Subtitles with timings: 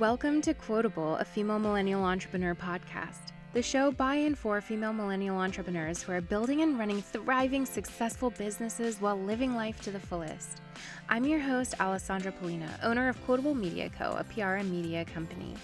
[0.00, 3.30] Welcome to Quotable, a female millennial entrepreneur podcast.
[3.52, 8.30] The show by and for female millennial entrepreneurs who are building and running thriving, successful
[8.30, 10.60] businesses while living life to the fullest.
[11.08, 15.54] I'm your host, Alessandra Polina, owner of Quotable Media Co., a PR and media company.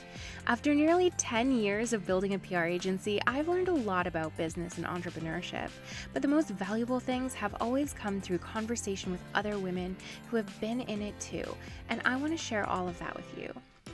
[0.47, 4.79] After nearly 10 years of building a PR agency, I've learned a lot about business
[4.79, 5.69] and entrepreneurship.
[6.13, 9.97] But the most valuable things have always come through conversation with other women
[10.31, 11.57] who have been in it too,
[11.89, 13.53] and I want to share all of that with you.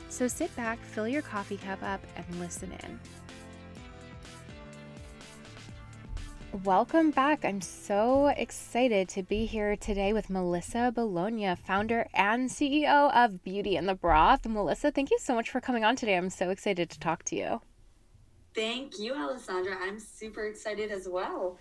[0.08, 3.00] So sit back, fill your coffee cup up, and listen in.
[6.64, 7.44] Welcome back.
[7.44, 13.76] I'm so excited to be here today with Melissa Boloña, founder and CEO of Beauty
[13.76, 14.46] and the Broth.
[14.46, 16.16] Melissa, thank you so much for coming on today.
[16.16, 17.60] I'm so excited to talk to you.
[18.54, 19.76] Thank you, Alessandra.
[19.80, 21.58] I'm super excited as well.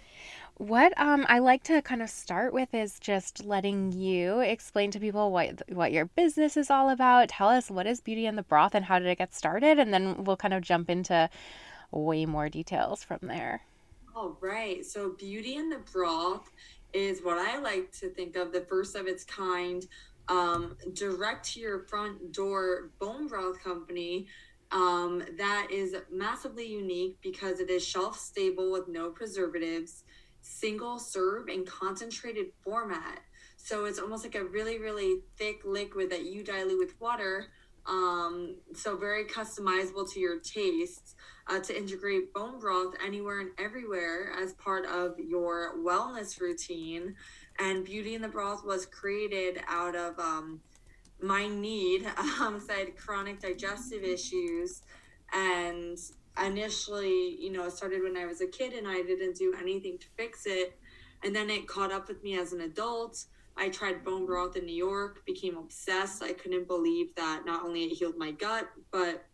[0.58, 5.00] What um I like to kind of start with is just letting you explain to
[5.00, 7.30] people what what your business is all about.
[7.30, 9.94] Tell us what is Beauty and the Broth and how did it get started and
[9.94, 11.30] then we'll kind of jump into
[11.92, 13.62] way more details from there.
[14.16, 14.84] All right.
[14.84, 16.50] So Beauty and the Broth
[16.92, 19.86] is what I like to think of the first of its kind
[20.28, 24.26] um, direct to your front door bone broth company
[24.72, 30.04] um, that is massively unique because it is shelf stable with no preservatives
[30.48, 33.20] single serve and concentrated format.
[33.58, 37.48] So it's almost like a really, really thick liquid that you dilute with water.
[37.86, 41.16] Um, so very customizable to your tastes
[41.48, 47.16] uh, to integrate bone broth anywhere and everywhere as part of your wellness routine.
[47.60, 50.62] And Beauty and the Broth was created out of um,
[51.22, 52.06] my need.
[52.40, 54.84] Um, so I had chronic digestive issues
[55.34, 55.98] and
[56.46, 59.98] initially, you know, it started when I was a kid and I didn't do anything
[59.98, 60.78] to fix it.
[61.24, 63.26] And then it caught up with me as an adult.
[63.58, 66.22] I tried bone broth in New York, became obsessed.
[66.22, 69.26] I couldn't believe that not only it healed my gut, but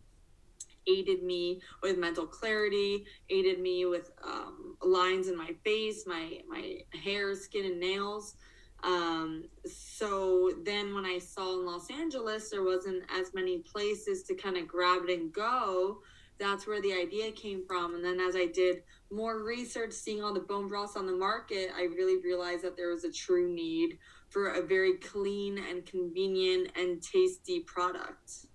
[0.87, 6.79] aided me with mental clarity, aided me with um, lines in my face, my my
[6.93, 8.35] hair, skin, and nails.
[8.83, 14.35] Um, so then when I saw in Los Angeles, there wasn't as many places to
[14.35, 15.99] kind of grab it and go
[16.39, 17.95] that's where the idea came from.
[17.95, 21.69] And then as I did more research, seeing all the bone broths on the market,
[21.75, 23.97] I really realized that there was a true need
[24.29, 28.47] for a very clean and convenient and tasty product.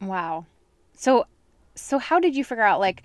[0.00, 0.46] Wow.
[0.96, 1.26] So
[1.74, 3.02] so how did you figure out like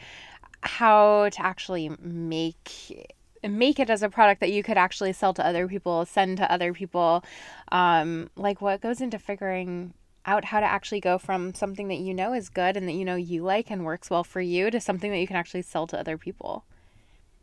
[0.61, 3.11] how to actually make
[3.43, 6.51] make it as a product that you could actually sell to other people, send to
[6.51, 7.23] other people?
[7.71, 9.93] Um, like what goes into figuring
[10.25, 13.05] out how to actually go from something that you know is good and that you
[13.05, 15.87] know you like and works well for you to something that you can actually sell
[15.87, 16.65] to other people?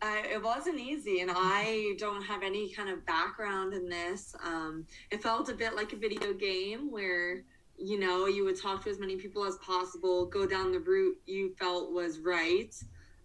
[0.03, 4.34] Uh, it wasn't easy, and I don't have any kind of background in this.
[4.44, 7.44] Um, it felt a bit like a video game where
[7.78, 11.16] you know you would talk to as many people as possible, go down the route
[11.26, 12.75] you felt was right,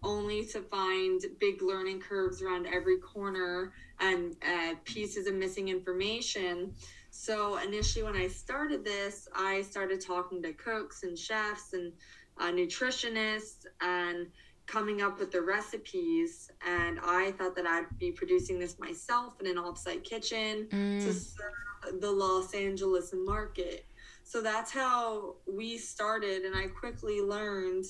[0.03, 6.71] only to find big learning curves around every corner and uh, pieces of missing information.
[7.19, 11.91] So initially, when I started this, I started talking to cooks and chefs and
[12.39, 14.27] uh, nutritionists and
[14.67, 16.51] coming up with the recipes.
[16.65, 21.03] And I thought that I'd be producing this myself in an offsite kitchen mm.
[21.03, 23.87] to serve the Los Angeles market.
[24.23, 26.43] So that's how we started.
[26.43, 27.85] And I quickly learned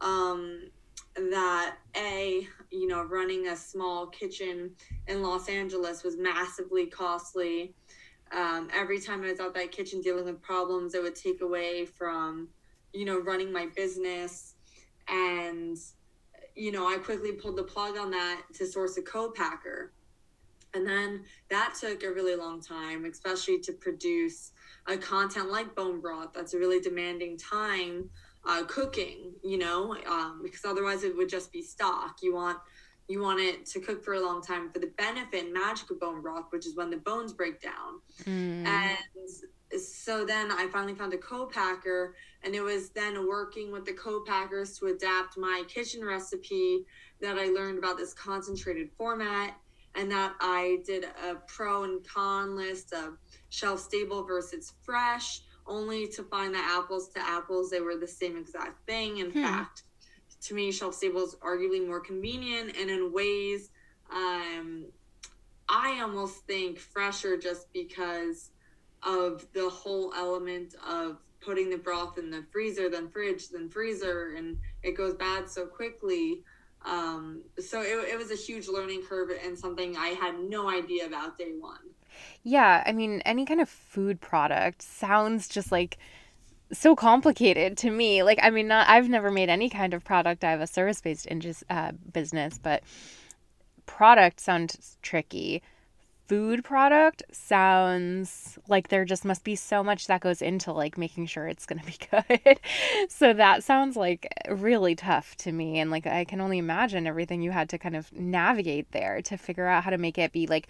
[0.00, 0.70] um,
[1.16, 4.70] that A, you know, running a small kitchen
[5.08, 7.74] in Los Angeles was massively costly
[8.32, 11.86] um, every time I was out that kitchen dealing with problems, it would take away
[11.86, 12.48] from,
[12.92, 14.54] you know, running my business.
[15.08, 15.76] And,
[16.54, 19.92] you know, I quickly pulled the plug on that to source a co-packer.
[20.74, 24.52] And then that took a really long time, especially to produce
[24.86, 26.32] a content like bone broth.
[26.34, 28.10] That's a really demanding time
[28.46, 32.18] uh, cooking, you know, um, because otherwise it would just be stock.
[32.22, 32.58] You want
[33.08, 35.98] you want it to cook for a long time for the benefit and magic of
[35.98, 38.00] bone broth, which is when the bones break down.
[38.24, 38.66] Mm.
[38.66, 43.94] And so then I finally found a co-packer, and it was then working with the
[43.94, 46.84] co-packers to adapt my kitchen recipe
[47.20, 49.56] that I learned about this concentrated format,
[49.94, 53.16] and that I did a pro and con list of
[53.48, 58.36] shelf stable versus fresh, only to find that apples to apples they were the same
[58.36, 59.18] exact thing.
[59.18, 59.42] In hmm.
[59.42, 59.84] fact,
[60.42, 63.70] to me, shelf stable is arguably more convenient and in ways
[64.10, 64.86] um,
[65.68, 68.50] I almost think fresher just because
[69.02, 74.34] of the whole element of putting the broth in the freezer, then fridge, then freezer,
[74.36, 76.42] and it goes bad so quickly.
[76.84, 81.06] Um, so it, it was a huge learning curve and something I had no idea
[81.06, 81.78] about day one.
[82.42, 85.98] Yeah, I mean, any kind of food product sounds just like
[86.72, 88.22] so complicated to me.
[88.22, 90.44] Like, I mean, not I've never made any kind of product.
[90.44, 92.82] I have a service based in uh, business, but
[93.86, 95.62] product sounds tricky.
[96.26, 101.24] Food product sounds like there just must be so much that goes into like making
[101.24, 102.60] sure it's to be good.
[103.08, 105.78] so that sounds like really tough to me.
[105.78, 109.38] And like, I can only imagine everything you had to kind of navigate there to
[109.38, 110.68] figure out how to make it be like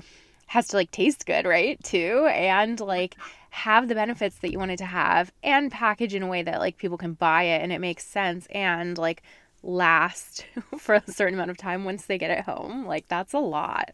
[0.48, 1.82] has to like taste good, right?
[1.84, 3.16] Too, and like
[3.50, 6.58] have the benefits that you want it to have and package in a way that
[6.58, 9.22] like people can buy it and it makes sense and like
[9.62, 10.46] last
[10.78, 12.86] for a certain amount of time once they get it home.
[12.86, 13.92] Like that's a lot.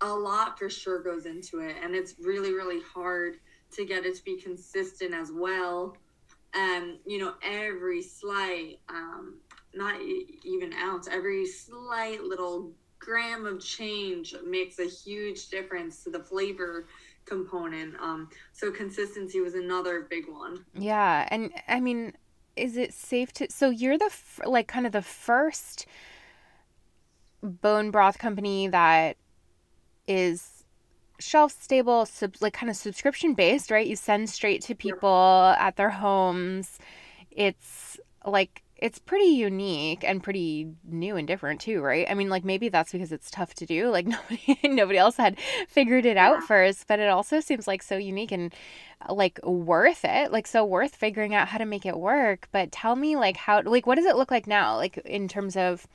[0.00, 3.36] A lot for sure goes into it and it's really really hard
[3.72, 5.96] to get it to be consistent as well.
[6.54, 9.38] And you know, every slight um
[9.74, 10.00] not
[10.44, 16.86] even ounce, every slight little gram of change makes a huge difference to the flavor
[17.24, 17.94] component.
[18.00, 20.64] Um, so consistency was another big one.
[20.74, 22.14] Yeah, and I mean,
[22.56, 23.46] is it safe to?
[23.50, 24.10] So you're the
[24.44, 25.86] like kind of the first
[27.42, 29.16] bone broth company that
[30.06, 30.64] is
[31.18, 33.86] shelf stable, sub, like kind of subscription based, right?
[33.86, 36.78] You send straight to people at their homes.
[37.30, 42.06] It's like it's pretty unique and pretty new and different too, right?
[42.08, 43.90] I mean, like maybe that's because it's tough to do.
[44.00, 45.38] Like nobody nobody else had
[45.68, 48.54] figured it out first, but it also seems like so unique and
[49.06, 50.32] uh, like worth it.
[50.32, 52.48] Like so worth figuring out how to make it work.
[52.52, 54.76] But tell me like how like what does it look like now?
[54.76, 55.86] Like in terms of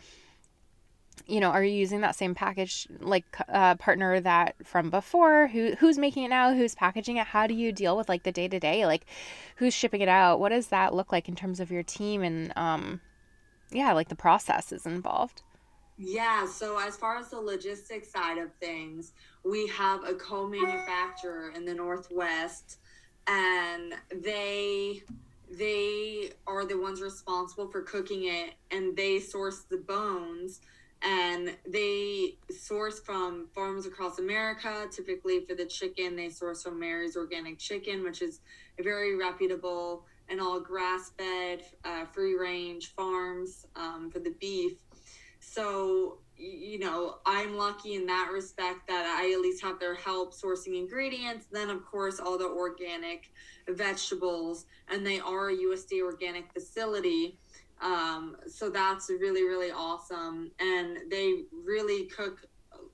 [1.27, 5.47] you know, are you using that same package like uh, partner that from before?
[5.47, 6.53] Who who's making it now?
[6.53, 7.27] Who's packaging it?
[7.27, 8.85] How do you deal with like the day to day?
[8.85, 9.05] Like,
[9.55, 10.39] who's shipping it out?
[10.39, 13.01] What does that look like in terms of your team and um,
[13.71, 15.41] yeah, like the processes involved?
[15.97, 16.45] Yeah.
[16.45, 19.13] So as far as the logistics side of things,
[19.43, 22.79] we have a co-manufacturer in the Northwest,
[23.27, 25.01] and they
[25.51, 30.61] they are the ones responsible for cooking it, and they source the bones
[31.05, 34.87] and they source from farms across America.
[34.91, 38.39] Typically, for the chicken, they source from Mary's Organic Chicken, which is
[38.79, 44.73] a very reputable and all grass fed, uh, free range farms um, for the beef.
[45.39, 50.33] So, you know, I'm lucky in that respect that I at least have their help
[50.33, 51.45] sourcing ingredients.
[51.51, 53.31] Then, of course, all the organic
[53.69, 57.37] vegetables, and they are a USDA organic facility.
[57.85, 60.51] Um, so that's really, really awesome.
[60.59, 62.47] And they really cook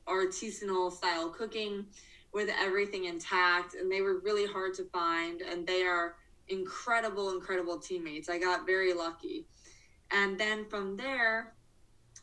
[0.06, 1.86] artisanal style cooking
[2.34, 3.76] with everything intact.
[3.76, 5.42] And they were really hard to find.
[5.42, 6.16] And they are
[6.50, 8.28] incredible, incredible teammates.
[8.28, 9.48] I got very lucky.
[10.12, 11.54] And then from there,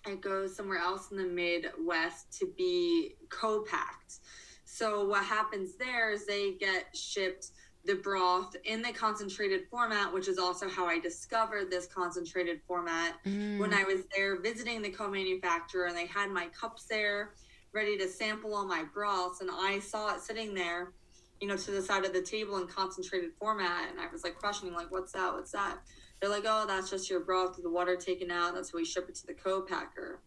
[0.07, 4.19] I go somewhere else in the Midwest to be co packed.
[4.67, 7.53] So what happens there is they get shipped
[7.89, 13.15] the broth in the concentrated format, which is also how I discovered this concentrated format
[13.25, 13.59] mm.
[13.59, 17.31] when I was there visiting the co manufacturer and they had my cups there
[17.73, 19.41] ready to sample all my broths.
[19.41, 20.93] And I saw it sitting there,
[21.41, 23.91] you know, to the side of the table in concentrated format.
[23.91, 25.33] And I was like questioning, like, what's that?
[25.33, 25.79] What's that?
[26.21, 28.55] They're like, oh, that's just your broth with the water taken out.
[28.55, 30.21] That's how we ship it to the co-packer.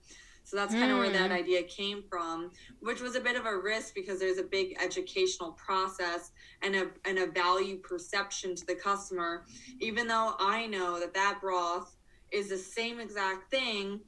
[0.44, 1.02] So that's kind of mm.
[1.02, 1.36] where that mm.
[1.36, 2.52] idea came from,
[2.82, 6.88] which was a bit of a risk because there's a big educational process and a,
[7.06, 9.46] and a value perception to the customer.
[9.80, 11.95] Even though I know that that broth
[12.31, 14.02] is the same exact thing,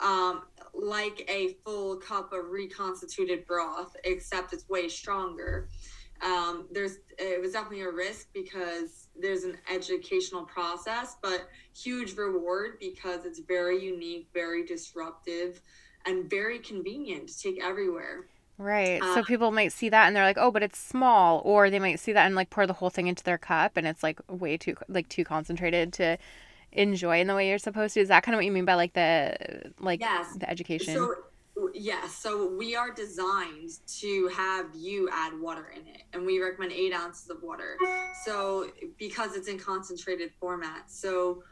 [0.00, 0.42] um,
[0.74, 5.68] like a full cup of reconstituted broth, except it's way stronger.
[6.22, 12.78] Um, there's it was definitely a risk because there's an educational process, but huge reward
[12.80, 15.60] because it's very unique, very disruptive
[16.06, 18.26] and very convenient to take everywhere.
[18.56, 19.00] Right.
[19.00, 21.78] Uh, so people might see that and they're like, "Oh, but it's small," or they
[21.78, 24.20] might see that and like pour the whole thing into their cup and it's like
[24.28, 26.18] way too like too concentrated to
[26.72, 28.00] enjoy in the way you're supposed to.
[28.00, 30.36] Is that kind of what you mean by like the like yes.
[30.36, 30.94] the education?
[30.94, 31.14] So
[31.74, 36.72] yes, so we are designed to have you add water in it, and we recommend
[36.72, 37.76] eight ounces of water.
[38.24, 41.42] So because it's in concentrated format, so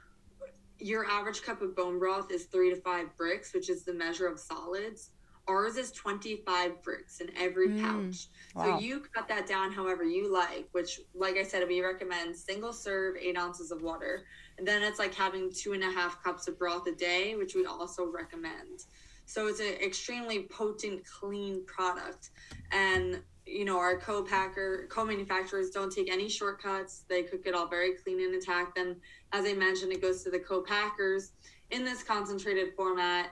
[0.78, 4.26] your average cup of bone broth is three to five Brix, which is the measure
[4.26, 5.10] of solids.
[5.48, 8.26] Ours is 25 Brix in every mm, pouch.
[8.54, 8.64] Wow.
[8.64, 12.72] So you cut that down however you like, which, like I said, we recommend single
[12.72, 14.24] serve, eight ounces of water.
[14.58, 17.54] And then it's like having two and a half cups of broth a day, which
[17.54, 18.86] we also recommend.
[19.26, 22.30] So it's an extremely potent, clean product.
[22.72, 27.04] And you know, our co-packer, co-manufacturers don't take any shortcuts.
[27.08, 28.74] They cook it all very clean and intact.
[28.74, 28.96] Then,
[29.32, 31.30] as I mentioned, it goes to the co-packers
[31.70, 33.30] in this concentrated format.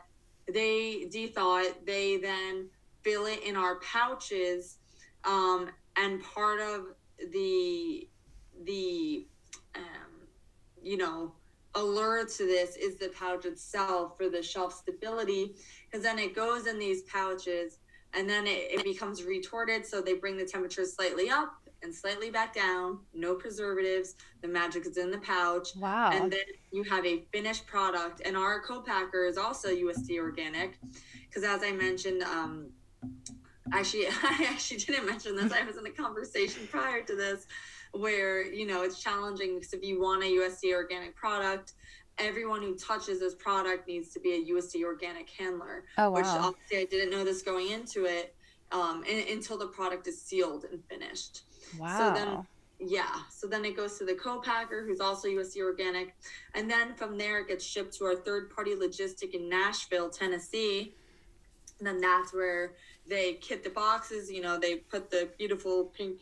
[0.53, 1.85] They de-thaw it.
[1.85, 2.69] They then
[3.03, 4.79] fill it in our pouches,
[5.25, 6.95] um, and part of
[7.33, 8.09] the
[8.65, 9.27] the
[9.75, 10.29] um,
[10.83, 11.33] you know,
[11.75, 15.57] allure to this is the pouch itself for the shelf stability
[15.95, 17.79] because then it goes in these pouches
[18.15, 22.31] and then it, it becomes retorted so they bring the temperature slightly up and slightly
[22.31, 25.77] back down no preservatives the magic is in the pouch.
[25.77, 26.11] Wow.
[26.13, 26.41] And then
[26.73, 30.79] you have a finished product and our co-packer is also usd organic
[31.29, 32.71] because as i mentioned um
[33.73, 37.47] actually i actually didn't mention this i was in a conversation prior to this
[37.95, 41.75] where you know it's challenging because if you want a USD organic product,
[42.19, 45.85] everyone who touches this product needs to be a USD organic handler.
[45.99, 46.17] Oh wow!
[46.17, 48.35] Which obviously I didn't know this going into it
[48.73, 51.43] um, until the product is sealed and finished.
[51.79, 51.99] Wow.
[51.99, 52.47] So then
[52.81, 56.13] yeah so then it goes to the co-packer who's also usd organic
[56.55, 60.93] and then from there it gets shipped to our third party logistic in nashville tennessee
[61.79, 62.73] and then that's where
[63.09, 66.19] they kit the boxes you know they put the beautiful pink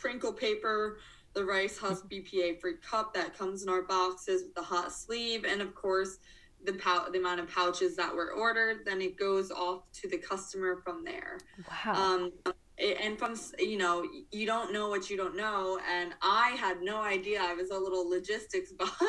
[0.00, 0.98] crinkle paper,
[1.34, 5.44] the rice husk BPA free cup that comes in our boxes with the hot sleeve,
[5.44, 6.18] and of course
[6.64, 8.84] the pou- the amount of pouches that were ordered.
[8.84, 11.38] Then it goes off to the customer from there.
[11.86, 11.94] Wow.
[11.94, 12.32] Um,
[12.80, 17.00] and from you know you don't know what you don't know and i had no
[17.02, 19.00] idea i was a little logistics buff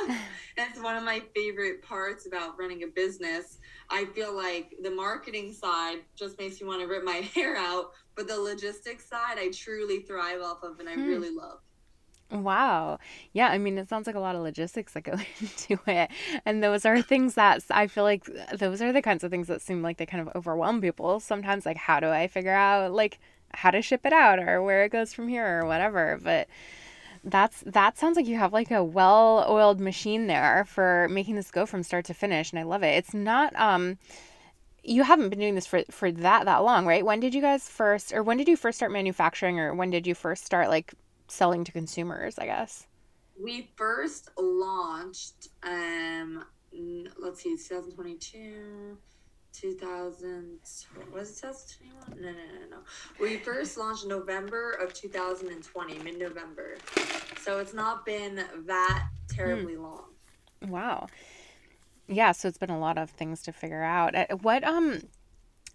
[0.57, 3.59] that's one of my favorite parts about running a business
[3.89, 7.91] i feel like the marketing side just makes me want to rip my hair out
[8.15, 11.05] but the logistics side i truly thrive off of and i hmm.
[11.05, 11.59] really love
[12.31, 12.99] Wow.
[13.33, 16.09] Yeah, I mean, it sounds like a lot of logistics that go into it.
[16.45, 19.61] And those are things that I feel like those are the kinds of things that
[19.61, 21.19] seem like they kind of overwhelm people.
[21.19, 23.19] Sometimes, like, how do I figure out, like,
[23.53, 26.19] how to ship it out or where it goes from here or whatever.
[26.21, 26.47] But
[27.23, 31.65] that's that sounds like you have like a well-oiled machine there for making this go
[31.67, 32.97] from start to finish and I love it.
[32.97, 33.97] It's not um
[34.83, 37.05] you haven't been doing this for for that that long, right?
[37.05, 40.07] When did you guys first or when did you first start manufacturing or when did
[40.07, 40.93] you first start like
[41.31, 42.87] selling to consumers, I guess?
[43.41, 46.45] We first launched um
[47.19, 48.97] let's see 2022
[49.53, 50.59] 2000
[51.13, 52.77] was it 2021 no no no no
[53.19, 56.77] we first launched november of 2020 mid-november.
[57.41, 59.83] So it's not been that terribly mm.
[59.83, 60.05] long.
[60.67, 61.07] Wow.
[62.07, 64.15] Yeah so it's been a lot of things to figure out.
[64.15, 65.01] Uh, what um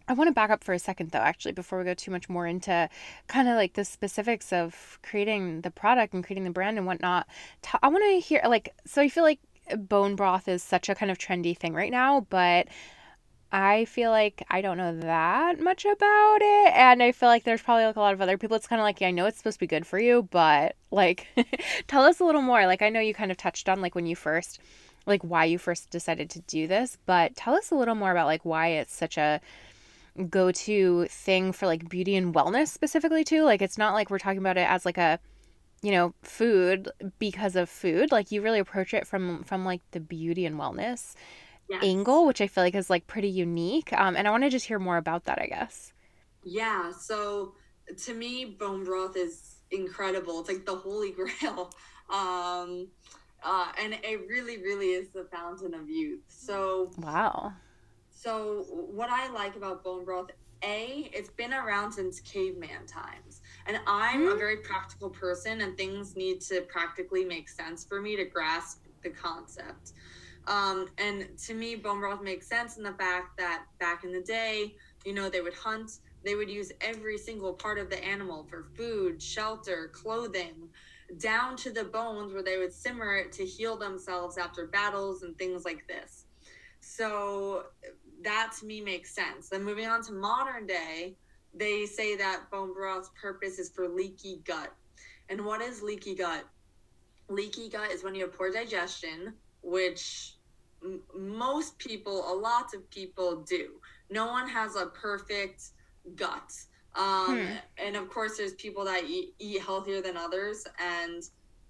[0.08, 2.28] I want to back up for a second though, actually, before we go too much
[2.28, 2.88] more into
[3.26, 7.26] kind of like the specifics of creating the product and creating the brand and whatnot.
[7.82, 9.40] I want to hear, like, so I feel like
[9.76, 12.68] bone broth is such a kind of trendy thing right now, but
[13.50, 16.72] I feel like I don't know that much about it.
[16.74, 18.56] And I feel like there's probably like a lot of other people.
[18.56, 20.76] It's kind of like, yeah, I know it's supposed to be good for you, but
[20.90, 21.26] like,
[21.88, 22.66] tell us a little more.
[22.66, 24.60] Like, I know you kind of touched on like when you first,
[25.06, 28.26] like, why you first decided to do this, but tell us a little more about
[28.26, 29.40] like why it's such a
[30.30, 33.42] go to thing for like beauty and wellness specifically, too.
[33.42, 35.18] Like, it's not like we're talking about it as like a,
[35.82, 40.00] you know food because of food like you really approach it from from like the
[40.00, 41.14] beauty and wellness
[41.68, 41.82] yes.
[41.84, 43.92] angle, which I feel like is like pretty unique.
[43.92, 45.92] Um, and I want to just hear more about that, I guess.
[46.42, 46.92] Yeah.
[46.92, 47.54] So
[48.04, 50.40] to me, bone broth is incredible.
[50.40, 51.72] It's like the holy grail.
[52.10, 52.88] Um,
[53.42, 56.22] uh, and it really, really is the fountain of youth.
[56.28, 57.52] So, wow.
[58.16, 60.30] So, what I like about bone broth,
[60.64, 63.42] A, it's been around since caveman times.
[63.66, 64.32] And I'm mm-hmm.
[64.32, 68.84] a very practical person, and things need to practically make sense for me to grasp
[69.02, 69.92] the concept.
[70.46, 74.22] Um, and to me, bone broth makes sense in the fact that back in the
[74.22, 78.46] day, you know, they would hunt, they would use every single part of the animal
[78.48, 80.70] for food, shelter, clothing,
[81.18, 85.36] down to the bones where they would simmer it to heal themselves after battles and
[85.36, 86.24] things like this.
[86.80, 87.64] So
[88.26, 89.48] that to me makes sense.
[89.48, 91.14] Then moving on to modern day,
[91.54, 94.72] they say that bone broth's purpose is for leaky gut.
[95.28, 96.44] And what is leaky gut?
[97.28, 100.34] Leaky gut is when you have poor digestion, which
[101.16, 103.80] most people, a lot of people do.
[104.10, 105.70] No one has a perfect
[106.14, 106.52] gut.
[106.94, 107.54] Um, hmm.
[107.78, 111.22] And of course, there's people that eat, eat healthier than others, and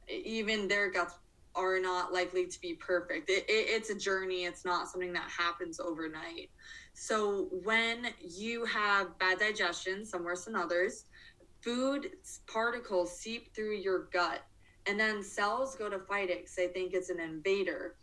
[0.09, 1.15] even their guts
[1.57, 3.31] are not likely to be perfect.
[3.31, 6.51] It, it, it's a journey, it's not something that happens overnight.
[6.95, 11.05] So, when you have bad digestion, some worse than others,
[11.61, 12.11] food
[12.47, 14.43] particles seep through your gut,
[14.87, 17.97] and then cells go to fight it because they think it's an invader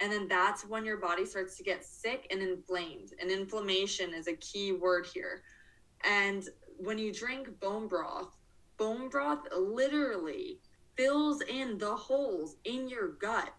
[0.00, 3.12] and then that's when your body starts to get sick and inflamed.
[3.20, 5.42] And inflammation is a key word here.
[6.04, 6.48] And
[6.78, 8.34] when you drink bone broth,
[8.78, 10.58] bone broth literally
[11.00, 13.50] fills in the holes in your gut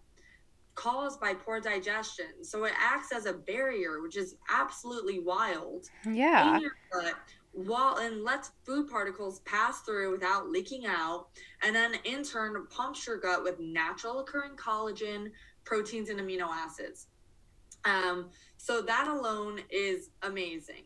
[0.76, 2.42] caused by poor digestion.
[2.42, 5.86] So it acts as a barrier, which is absolutely wild.
[6.06, 6.56] Yeah.
[6.56, 7.14] In your gut,
[7.50, 11.26] while and lets food particles pass through without leaking out,
[11.62, 15.32] and then in turn pumps your gut with natural occurring collagen,
[15.64, 17.08] proteins, and amino acids.
[17.84, 20.84] Um, so that alone is amazing.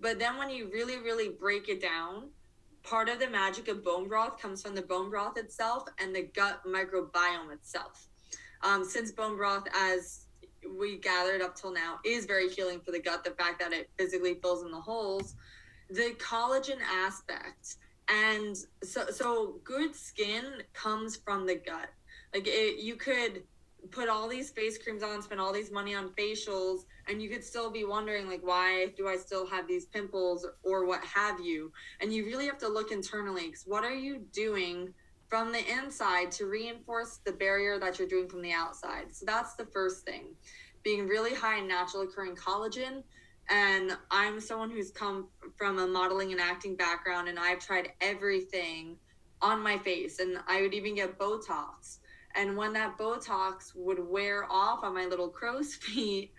[0.00, 2.30] But then when you really, really break it down,
[2.82, 6.22] part of the magic of bone broth comes from the bone broth itself and the
[6.22, 8.08] gut microbiome itself.
[8.62, 10.26] Um, since bone broth, as
[10.78, 13.90] we gathered up till now, is very healing for the gut, the fact that it
[13.98, 15.34] physically fills in the holes,
[15.90, 17.76] the collagen aspect,
[18.08, 21.88] and so so good skin comes from the gut.
[22.34, 23.42] Like it, you could
[23.90, 27.44] put all these face creams on, spend all these money on facials, and you could
[27.44, 31.72] still be wondering like why do I still have these pimples or what have you.
[32.00, 34.92] And you really have to look internally because what are you doing
[35.28, 39.14] from the inside to reinforce the barrier that you're doing from the outside?
[39.14, 40.34] So that's the first thing.
[40.82, 43.02] Being really high in natural occurring collagen.
[43.50, 48.98] And I'm someone who's come from a modeling and acting background, and I've tried everything
[49.40, 52.00] on my face, and I would even get Botox
[52.38, 56.32] and when that Botox would wear off on my little crow's feet,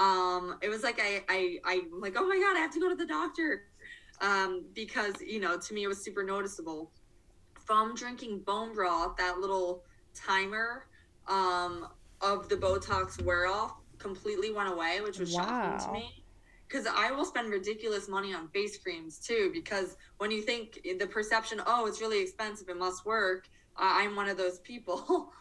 [0.00, 2.88] um, it was like I, I, I'm like, oh my god, I have to go
[2.88, 3.64] to the doctor,
[4.20, 6.90] um, because you know, to me, it was super noticeable.
[7.66, 10.86] From drinking bone broth, that little timer
[11.28, 11.86] um,
[12.20, 15.44] of the Botox wear off completely went away, which was wow.
[15.44, 16.24] shocking to me.
[16.66, 19.50] Because I will spend ridiculous money on face creams too.
[19.52, 23.48] Because when you think the perception, oh, it's really expensive, it must work
[23.80, 25.32] I'm one of those people.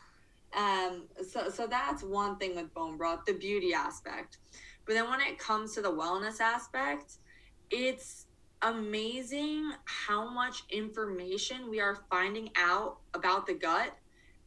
[0.57, 4.37] um, so, so that's one thing with bone broth, the beauty aspect.
[4.85, 7.17] But then when it comes to the wellness aspect,
[7.69, 8.25] it's
[8.61, 13.95] amazing how much information we are finding out about the gut.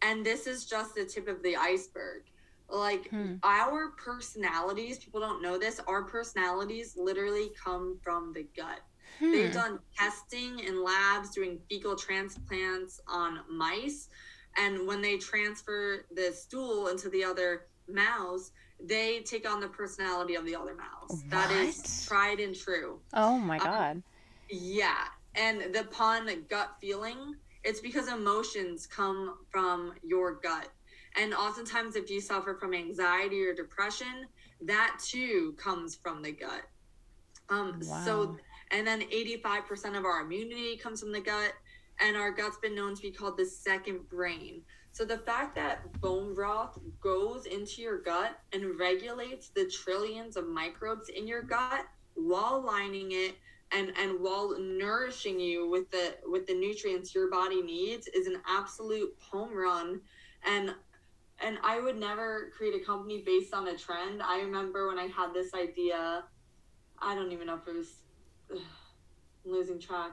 [0.03, 2.23] And this is just the tip of the iceberg.
[2.69, 3.35] Like hmm.
[3.43, 8.81] our personalities, people don't know this, our personalities literally come from the gut.
[9.19, 9.31] Hmm.
[9.31, 14.09] They've done testing in labs doing fecal transplants on mice.
[14.57, 20.35] And when they transfer the stool into the other mouse, they take on the personality
[20.35, 21.09] of the other mouse.
[21.09, 21.31] What?
[21.31, 23.01] That is tried and true.
[23.15, 23.91] Oh my um, God.
[23.97, 24.03] Um,
[24.49, 25.05] yeah.
[25.35, 30.69] And the pun gut feeling, it's because emotions come from your gut.
[31.17, 34.27] And oftentimes, if you suffer from anxiety or depression,
[34.63, 36.63] that too comes from the gut.
[37.51, 38.03] Um, wow.
[38.05, 38.37] So
[38.73, 41.53] and then 85% of our immunity comes from the gut.
[42.01, 44.63] And our gut's been known to be called the second brain.
[44.93, 50.47] So the fact that bone broth goes into your gut and regulates the trillions of
[50.47, 53.37] microbes in your gut while lining it
[53.75, 58.37] and and while nourishing you with the with the nutrients your body needs is an
[58.47, 60.01] absolute home run
[60.47, 60.75] and
[61.45, 64.23] and I would never create a company based on a trend.
[64.23, 66.23] I remember when I had this idea,
[67.01, 67.95] I don't even know if it was
[69.45, 70.13] losing track.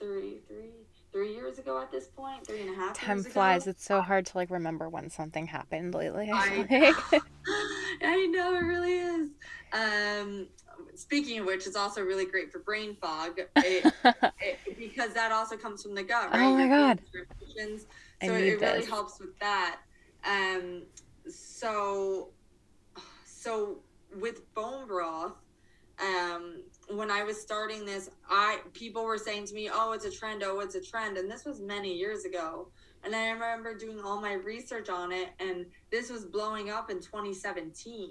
[0.00, 0.72] Three, three,
[1.14, 2.98] three years ago at this point, three and a half.
[2.98, 3.62] Time flies.
[3.62, 3.70] Ago.
[3.70, 6.28] It's so hard to like remember when something happened lately.
[6.30, 7.20] I, I,
[8.02, 9.30] I know it really is.
[9.72, 10.48] Um,
[10.96, 13.50] speaking of which, it's also really great for brain fog it,
[14.04, 16.42] it, because that also comes from the gut, right?
[16.42, 17.00] Oh my god!
[18.22, 19.78] So it, really helps with that.
[20.24, 20.82] Um,
[21.28, 22.30] so,
[23.24, 23.78] so
[24.20, 25.34] with bone broth,
[26.00, 30.10] um, when I was starting this, I people were saying to me, "Oh, it's a
[30.10, 30.42] trend.
[30.42, 32.68] Oh, it's a trend." And this was many years ago.
[33.04, 37.00] And I remember doing all my research on it, and this was blowing up in
[37.00, 38.10] 2017.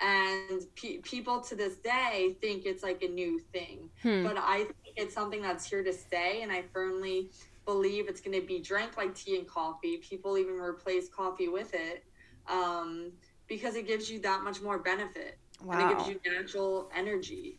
[0.00, 4.24] And pe- people to this day think it's like a new thing, hmm.
[4.24, 6.40] but I think it's something that's here to stay.
[6.42, 7.30] And I firmly
[7.66, 9.98] believe it's going to be drank like tea and coffee.
[9.98, 12.04] People even replace coffee with it
[12.48, 13.12] um,
[13.46, 15.38] because it gives you that much more benefit.
[15.62, 15.78] Wow.
[15.78, 17.58] And it gives you natural energy.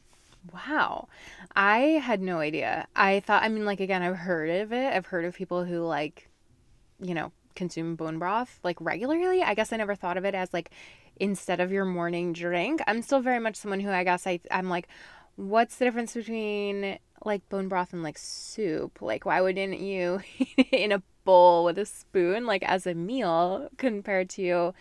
[0.51, 1.07] Wow.
[1.55, 2.87] I had no idea.
[2.95, 4.93] I thought, I mean, like, again, I've heard of it.
[4.93, 6.29] I've heard of people who, like,
[7.01, 9.43] you know, consume bone broth, like, regularly.
[9.43, 10.71] I guess I never thought of it as, like,
[11.19, 12.81] instead of your morning drink.
[12.87, 14.87] I'm still very much someone who I guess I, I'm like,
[15.35, 19.01] what's the difference between, like, bone broth and, like, soup?
[19.01, 20.21] Like, why wouldn't you
[20.71, 24.73] in a bowl with a spoon, like, as a meal compared to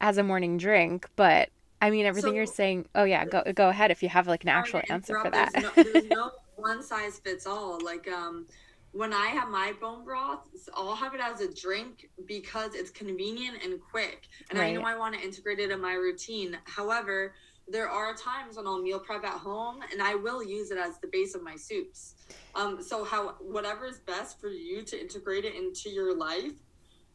[0.00, 1.08] as a morning drink?
[1.16, 1.50] But
[1.84, 2.86] I mean, everything so, you're saying.
[2.94, 5.52] Oh yeah, go go ahead if you have like an actual answer for that.
[5.52, 7.78] There's no, there's no one size fits all.
[7.84, 8.46] Like um,
[8.92, 13.62] when I have my bone broth, I'll have it as a drink because it's convenient
[13.62, 14.68] and quick, and right.
[14.68, 16.56] I know I want to integrate it in my routine.
[16.64, 17.34] However,
[17.68, 20.98] there are times when I'll meal prep at home, and I will use it as
[21.00, 22.14] the base of my soups.
[22.54, 26.52] Um, so how whatever is best for you to integrate it into your life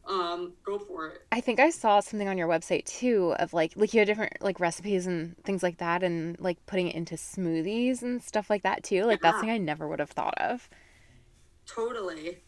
[0.06, 1.22] um, go for it.
[1.30, 4.40] I think I saw something on your website too of like like you had different
[4.40, 8.62] like recipes and things like that and like putting it into smoothies and stuff like
[8.62, 9.04] that too.
[9.04, 9.30] Like yeah.
[9.30, 10.68] that's something I never would have thought of.
[11.66, 12.38] Totally.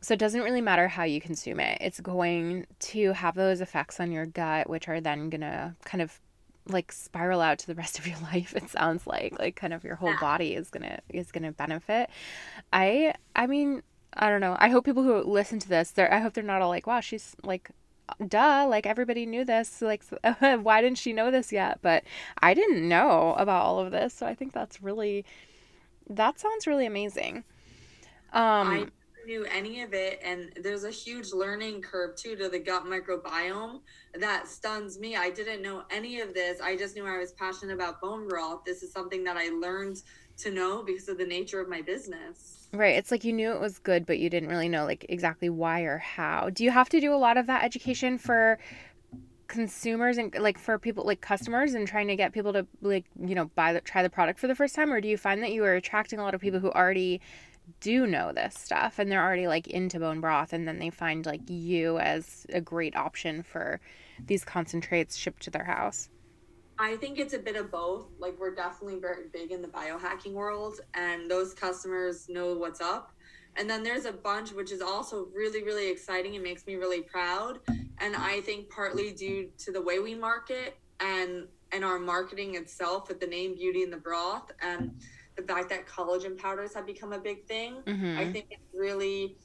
[0.00, 1.78] So it doesn't really matter how you consume it.
[1.80, 6.18] It's going to have those effects on your gut, which are then gonna kind of
[6.68, 8.54] like spiral out to the rest of your life.
[8.56, 12.10] It sounds like like kind of your whole body is gonna is gonna benefit.
[12.72, 13.82] I I mean
[14.14, 14.56] I don't know.
[14.58, 17.00] I hope people who listen to this, they're I hope they're not all like, wow,
[17.00, 17.70] she's like
[18.28, 20.02] duh like everybody knew this like
[20.40, 21.78] why didn't she know this yet?
[21.82, 22.04] But
[22.38, 25.24] i didn't know about all of this so i think that's really
[26.10, 27.44] that sounds really amazing.
[28.32, 28.86] Um I-
[29.24, 33.80] knew any of it and there's a huge learning curve too to the gut microbiome
[34.18, 35.14] that stuns me.
[35.14, 36.60] I didn't know any of this.
[36.60, 38.64] I just knew i was passionate about bone growth.
[38.66, 39.98] this is something that i learned
[40.38, 43.60] to know because of the nature of my business right it's like you knew it
[43.60, 46.88] was good but you didn't really know like exactly why or how do you have
[46.88, 48.58] to do a lot of that education for
[49.46, 53.34] consumers and like for people like customers and trying to get people to like you
[53.34, 55.52] know buy the try the product for the first time or do you find that
[55.52, 57.20] you are attracting a lot of people who already
[57.80, 61.26] do know this stuff and they're already like into bone broth and then they find
[61.26, 63.80] like you as a great option for
[64.26, 66.08] these concentrates shipped to their house?
[66.82, 68.06] I think it's a bit of both.
[68.18, 73.12] Like we're definitely very big in the biohacking world and those customers know what's up.
[73.54, 77.02] And then there's a bunch which is also really really exciting and makes me really
[77.02, 77.60] proud
[77.98, 83.08] and I think partly due to the way we market and and our marketing itself
[83.08, 84.92] with the name Beauty and the Broth and
[85.36, 87.76] the fact that collagen powders have become a big thing.
[87.86, 88.18] Mm-hmm.
[88.18, 89.36] I think it's really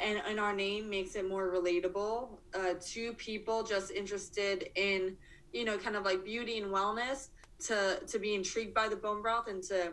[0.00, 5.16] and, and our name makes it more relatable uh, to people just interested in
[5.56, 7.28] you know kind of like beauty and wellness
[7.66, 9.92] to to be intrigued by the bone broth and to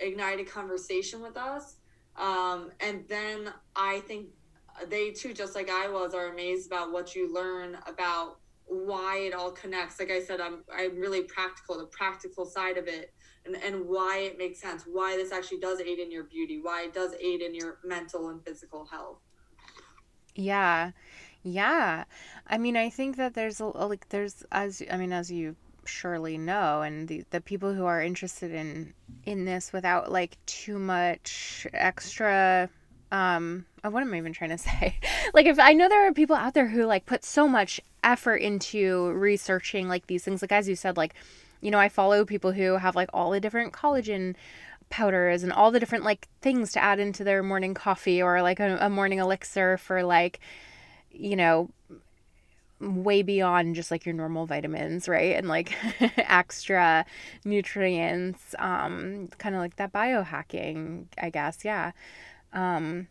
[0.00, 1.76] ignite a conversation with us
[2.16, 4.26] um, and then i think
[4.88, 9.34] they too just like i was are amazed about what you learn about why it
[9.34, 13.14] all connects like i said i'm i'm really practical the practical side of it
[13.46, 16.84] and, and why it makes sense, why this actually does aid in your beauty, why
[16.84, 19.18] it does aid in your mental and physical health.
[20.34, 20.92] Yeah.
[21.44, 22.04] Yeah.
[22.46, 26.38] I mean, I think that there's a, like there's as I mean as you surely
[26.38, 31.66] know and the the people who are interested in in this without like too much
[31.74, 32.70] extra
[33.12, 34.98] um oh, what am I even trying to say?
[35.34, 38.36] like if I know there are people out there who like put so much effort
[38.36, 41.14] into researching like these things like as you said like
[41.64, 44.36] you know, I follow people who have like all the different collagen
[44.90, 48.60] powders and all the different like things to add into their morning coffee or like
[48.60, 50.40] a, a morning elixir for like,
[51.14, 51.70] you know,
[52.80, 55.36] way beyond just like your normal vitamins, right?
[55.36, 55.74] And like
[56.18, 57.04] extra
[57.44, 61.64] nutrients, um, kind of like that biohacking, I guess.
[61.64, 61.92] Yeah.
[62.52, 63.08] Um,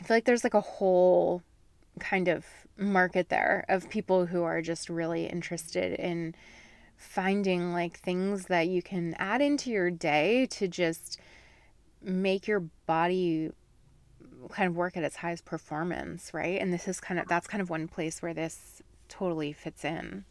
[0.00, 1.42] I feel like there's like a whole
[1.98, 2.44] kind of
[2.76, 6.34] market there of people who are just really interested in
[6.96, 11.18] finding like things that you can add into your day to just
[12.02, 13.50] make your body
[14.48, 16.60] kind of work at its highest performance, right?
[16.60, 20.24] And this is kind of that's kind of one place where this totally fits in.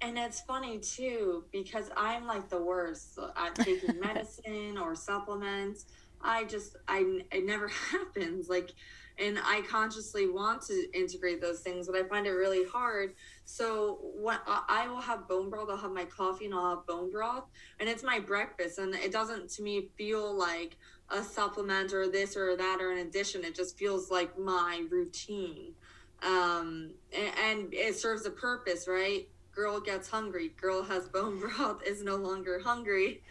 [0.00, 5.86] And it's funny too because I'm like the worst at taking medicine or supplements.
[6.22, 8.72] I just I it never happens like
[9.20, 13.12] and I consciously want to integrate those things, but I find it really hard.
[13.44, 17.10] So when I will have bone broth, I'll have my coffee and I'll have bone
[17.10, 17.44] broth,
[17.78, 20.78] and it's my breakfast, and it doesn't to me feel like
[21.10, 23.44] a supplement or this or that or an addition.
[23.44, 25.74] It just feels like my routine,
[26.22, 29.28] um, and, and it serves a purpose, right?
[29.52, 30.52] Girl gets hungry.
[30.60, 33.22] Girl has bone broth is no longer hungry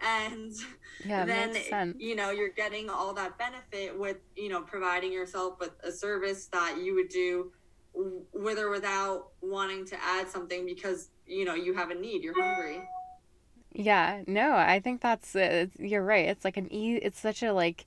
[0.00, 0.52] and
[1.04, 5.70] yeah, then you know you're getting all that benefit with you know providing yourself with
[5.82, 7.52] a service that you would do
[8.32, 12.34] with or without wanting to add something because you know you have a need you're
[12.40, 12.86] hungry
[13.76, 17.52] yeah no i think that's uh, you're right it's like an e it's such a
[17.52, 17.86] like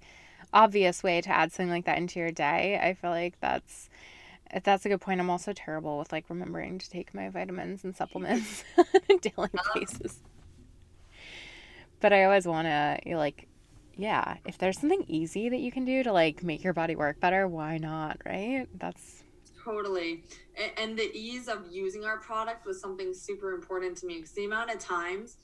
[0.54, 3.90] obvious way to add something like that into your day i feel like that's
[4.64, 7.96] that's a good point i'm also terrible with like remembering to take my vitamins and
[7.96, 10.20] supplements on a daily basis
[12.00, 13.48] but I always want to like
[13.96, 17.20] yeah, if there's something easy that you can do to like make your body work
[17.20, 18.66] better, why not, right?
[18.76, 19.24] That's
[19.62, 20.24] totally.
[20.78, 24.46] And the ease of using our product was something super important to me because the
[24.46, 25.36] amount of times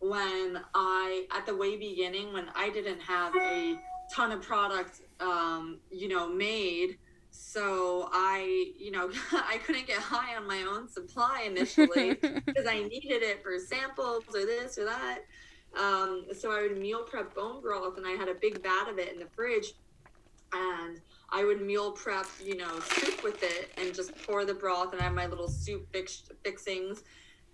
[0.00, 3.78] when I, at the way beginning, when I didn't have a
[4.12, 6.98] ton of product, um, you know, made,
[7.30, 12.14] so I, you know, I couldn't get high on my own supply initially
[12.46, 15.20] because I needed it for samples or this or that.
[15.78, 18.98] Um, so I would meal prep bone broth and I had a big vat of
[18.98, 19.74] it in the fridge.
[20.52, 24.92] And I would meal prep, you know, soup with it and just pour the broth
[24.92, 27.04] and I have my little soup fix- fixings.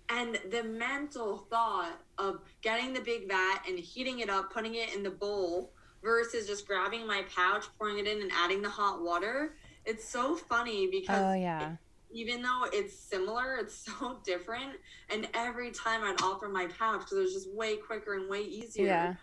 [0.09, 4.95] And the mental thought of getting the big vat and heating it up, putting it
[4.95, 9.01] in the bowl versus just grabbing my pouch, pouring it in, and adding the hot
[9.01, 9.55] water.
[9.85, 11.73] It's so funny because oh yeah.
[11.73, 11.77] It,
[12.09, 14.73] even though it's similar, it's so different.
[15.09, 18.41] And every time I'd offer my pouch because it was just way quicker and way
[18.41, 18.85] easier.
[18.85, 19.15] Yeah.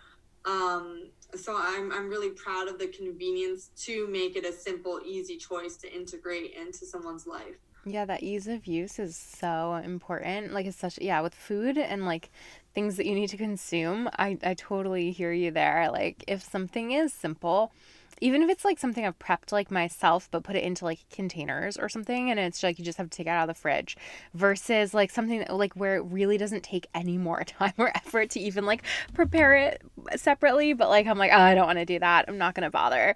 [0.45, 5.39] Um, so I'm I'm really proud of the convenience to make it a simple, easy
[5.39, 7.57] choice to integrate into someone's life.
[7.87, 10.53] Yeah, that ease of use is so important.
[10.53, 12.31] Like it's such yeah, with food and like
[12.75, 15.91] things that you need to consume, I I totally hear you there.
[15.91, 17.73] Like if something is simple,
[18.21, 21.77] even if it's like something I've prepped like myself but put it into like containers
[21.77, 23.97] or something and it's like you just have to take it out of the fridge
[24.33, 28.31] versus like something that, like where it really doesn't take any more time or effort
[28.31, 29.83] to even like prepare it
[30.17, 32.65] separately but like I'm like oh I don't want to do that I'm not going
[32.65, 33.15] to bother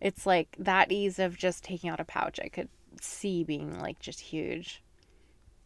[0.00, 2.68] it's like that ease of just taking out a pouch I could
[3.00, 4.82] see being like just huge.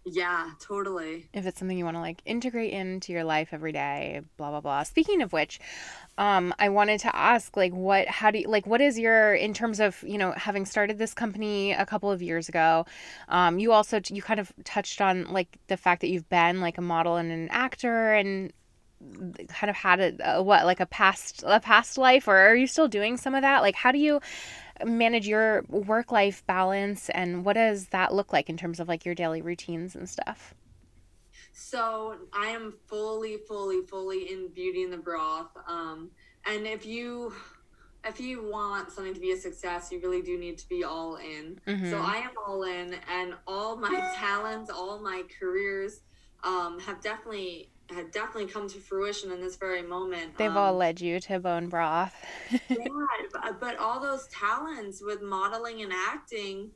[0.07, 1.31] Yeah, totally.
[1.33, 4.61] If it's something you want to like integrate into your life every day, blah blah
[4.61, 4.83] blah.
[4.83, 5.59] Speaking of which,
[6.19, 9.55] um I wanted to ask like what how do you like what is your in
[9.55, 12.85] terms of, you know, having started this company a couple of years ago.
[13.29, 16.77] Um you also you kind of touched on like the fact that you've been like
[16.77, 18.53] a model and an actor and
[19.49, 22.67] kind of had a, a what like a past a past life or are you
[22.67, 23.63] still doing some of that?
[23.63, 24.21] Like how do you
[24.85, 29.05] manage your work life balance and what does that look like in terms of like
[29.05, 30.55] your daily routines and stuff?
[31.53, 35.51] So I am fully, fully, fully in Beauty and the Broth.
[35.69, 36.11] Um,
[36.47, 37.33] and if you
[38.07, 41.17] if you want something to be a success, you really do need to be all
[41.17, 41.59] in.
[41.67, 41.91] Mm-hmm.
[41.91, 46.01] So I am all in, and all my talents, all my careers
[46.43, 50.37] um, have definitely had definitely come to fruition in this very moment.
[50.38, 52.14] They've um, all led you to bone broth.
[52.68, 52.87] yeah,
[53.61, 56.70] but all those talents with modeling and acting,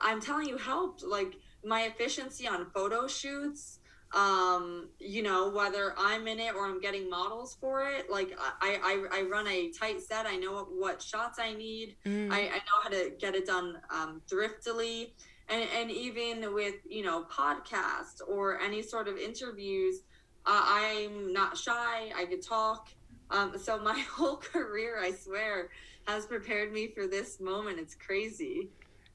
[0.00, 1.02] I'm telling you, helped.
[1.02, 3.80] Like my efficiency on photo shoots,
[4.14, 8.10] um, you know, whether I'm in it or I'm getting models for it.
[8.10, 10.26] Like I, I, I run a tight set.
[10.26, 11.96] I know what, what shots I need.
[12.06, 12.30] Mm.
[12.30, 15.14] I, I know how to get it done um, thriftily.
[15.48, 20.02] And, and even with, you know, podcasts or any sort of interviews,
[20.46, 22.12] uh, I'm not shy.
[22.14, 22.88] I could talk.
[23.30, 25.70] Um, so my whole career, I swear,
[26.06, 27.78] has prepared me for this moment.
[27.78, 28.68] It's crazy.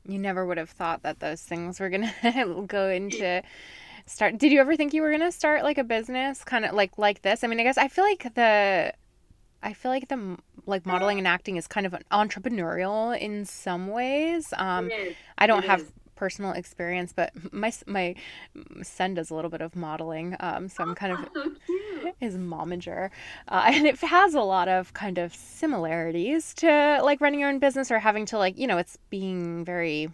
[0.07, 2.13] You never would have thought that those things were gonna
[2.67, 3.43] go into
[4.05, 4.37] start.
[4.37, 7.21] Did you ever think you were gonna start like a business, kind of like like
[7.21, 7.43] this?
[7.43, 8.93] I mean, I guess I feel like the,
[9.61, 14.51] I feel like the like modeling and acting is kind of entrepreneurial in some ways.
[14.57, 14.89] Um,
[15.37, 18.13] I don't it have is personal experience, but my my
[18.83, 23.09] son does a little bit of modeling, um, so I'm kind of so his momager,
[23.47, 27.59] uh, and it has a lot of kind of similarities to like running your own
[27.59, 30.09] business or having to like you know it's being very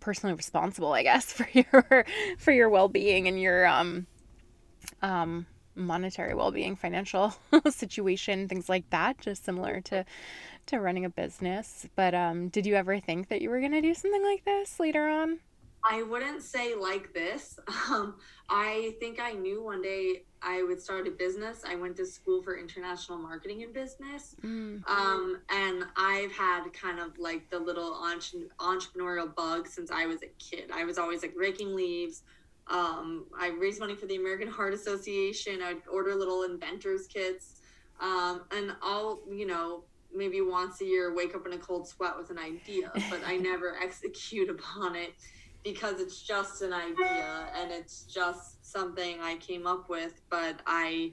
[0.00, 2.04] personally responsible, I guess, for your
[2.36, 4.06] for your well being and your um
[5.00, 7.34] um monetary well-being financial
[7.68, 10.06] situation things like that just similar to
[10.66, 11.86] to running a business.
[11.96, 14.78] But um, did you ever think that you were going to do something like this
[14.80, 15.38] later on?
[15.88, 17.58] I wouldn't say like this.
[17.88, 18.16] Um,
[18.48, 21.62] I think I knew one day I would start a business.
[21.64, 24.34] I went to school for international marketing and business.
[24.44, 24.88] Mm.
[24.88, 30.22] Um, and I've had kind of like the little entre- entrepreneurial bug since I was
[30.22, 30.70] a kid.
[30.74, 32.22] I was always like raking leaves.
[32.66, 35.62] Um, I raised money for the American Heart Association.
[35.62, 37.60] I'd order little inventors kits.
[38.00, 39.84] Um, and all, you know,
[40.16, 43.36] maybe once a year wake up in a cold sweat with an idea, but I
[43.50, 45.14] never execute upon it
[45.62, 50.20] because it's just an idea and it's just something I came up with.
[50.30, 51.12] But I,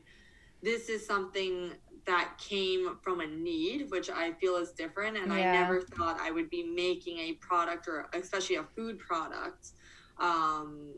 [0.62, 1.72] this is something
[2.06, 5.18] that came from a need, which I feel is different.
[5.18, 5.36] And yeah.
[5.36, 9.70] I never thought I would be making a product or especially a food product.
[10.20, 10.94] Um,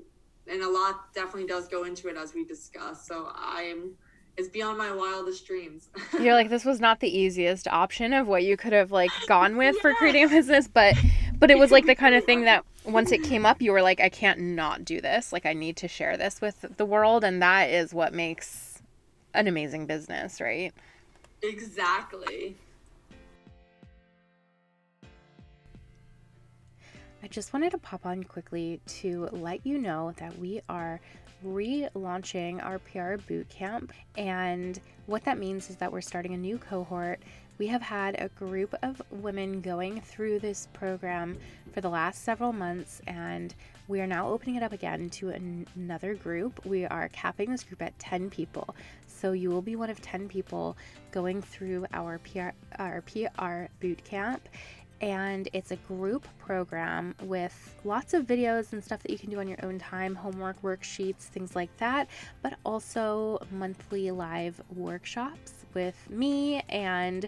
[0.48, 3.08] and a lot definitely does go into it as we discussed.
[3.08, 3.94] So I'm
[4.38, 5.90] it's beyond my wildest dreams.
[6.20, 9.58] You're like, this was not the easiest option of what you could have like gone
[9.58, 10.96] with for creating a business, but
[11.38, 13.82] but it was like the kind of thing that once it came up, you were
[13.82, 15.34] like, I can't not do this.
[15.34, 18.82] Like I need to share this with the world, and that is what makes
[19.34, 20.74] an amazing business, right?
[21.42, 22.56] Exactly.
[27.24, 31.02] I just wanted to pop on quickly to let you know that we are
[31.44, 33.94] relaunching our PR boot camp.
[34.18, 37.20] And what that means is that we're starting a new cohort.
[37.58, 41.38] We have had a group of women going through this program
[41.74, 43.56] for the last several months, and
[43.88, 46.66] we are now opening it up again to an- another group.
[46.66, 48.76] We are capping this group at 10 people.
[49.08, 50.76] So you will be one of 10 people
[51.12, 54.50] going through our PR, our PR boot camp
[55.02, 59.40] and it's a group program with lots of videos and stuff that you can do
[59.40, 62.08] on your own time, homework, worksheets, things like that,
[62.42, 67.28] but also monthly live workshops with me and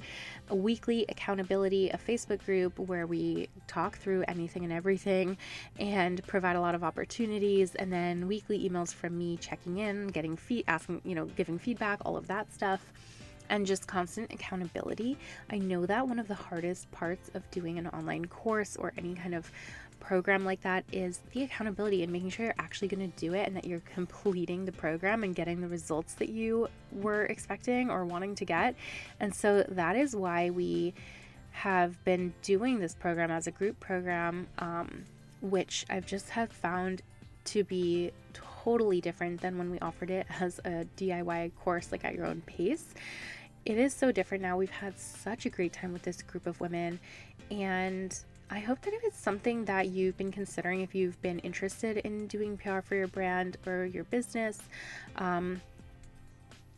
[0.49, 5.37] a weekly accountability, a Facebook group where we talk through anything and everything
[5.79, 10.37] and provide a lot of opportunities, and then weekly emails from me checking in, getting
[10.37, 12.93] feed, asking, you know, giving feedback, all of that stuff
[13.49, 15.17] and just constant accountability.
[15.49, 19.15] I know that one of the hardest parts of doing an online course or any
[19.15, 19.51] kind of
[19.99, 23.47] program like that is the accountability and making sure you're actually going to do it
[23.47, 28.05] and that you're completing the program and getting the results that you were expecting or
[28.05, 28.75] wanting to get.
[29.19, 30.93] And so that is why we
[31.51, 35.03] have been doing this program as a group program, um,
[35.41, 37.01] which I've just have found
[37.45, 42.13] to be totally different than when we offered it as a DIY course, like at
[42.13, 42.93] your own pace
[43.67, 44.55] it is so different now.
[44.55, 47.01] We've had such a great time with this group of women,
[47.51, 48.17] and
[48.49, 52.27] I hope that if it's something that you've been considering, if you've been interested in
[52.27, 54.61] doing PR for your brand or your business,
[55.17, 55.59] um,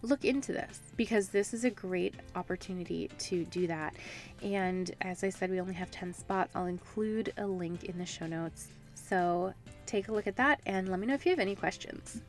[0.02, 3.94] look into this because this is a great opportunity to do that.
[4.42, 6.50] And as I said, we only have 10 spots.
[6.56, 8.70] I'll include a link in the show notes.
[8.96, 9.54] So
[9.86, 12.24] take a look at that and let me know if you have any questions.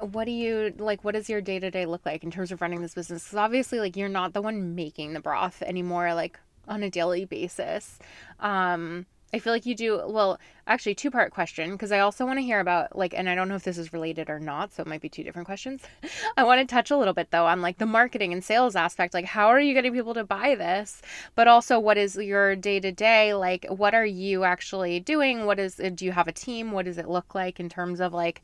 [0.00, 2.94] What do you like what does your day-to-day look like in terms of running this
[2.94, 3.24] business?
[3.24, 7.24] Because obviously like you're not the one making the broth anymore like on a daily
[7.24, 7.98] basis.
[8.40, 12.36] Um i feel like you do well actually two part question because i also want
[12.36, 14.80] to hear about like and i don't know if this is related or not so
[14.80, 15.82] it might be two different questions.
[16.36, 19.14] I want to touch a little bit though on like the marketing and sales aspect
[19.14, 21.00] like how are you getting people to buy this?
[21.36, 25.46] But also what is your day to day like what are you actually doing?
[25.46, 26.72] What is do you have a team?
[26.72, 28.42] What does it look like in terms of like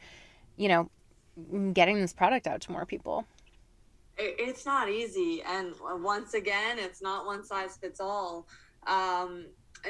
[0.56, 0.88] you know
[1.72, 3.26] getting this product out to more people?
[4.18, 5.42] It's not easy.
[5.46, 8.46] And once again, it's not one size fits all.
[8.86, 9.46] Um,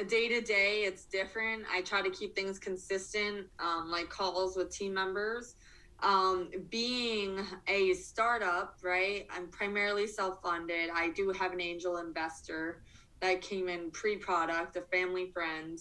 [0.07, 1.63] day to day, it's different.
[1.71, 5.55] I try to keep things consistent, um, like calls with team members.
[6.01, 9.25] Um, being a startup, right?
[9.31, 10.91] I'm primarily self funded.
[10.93, 12.83] I do have an angel investor
[13.19, 15.79] that came in pre product, a family friend.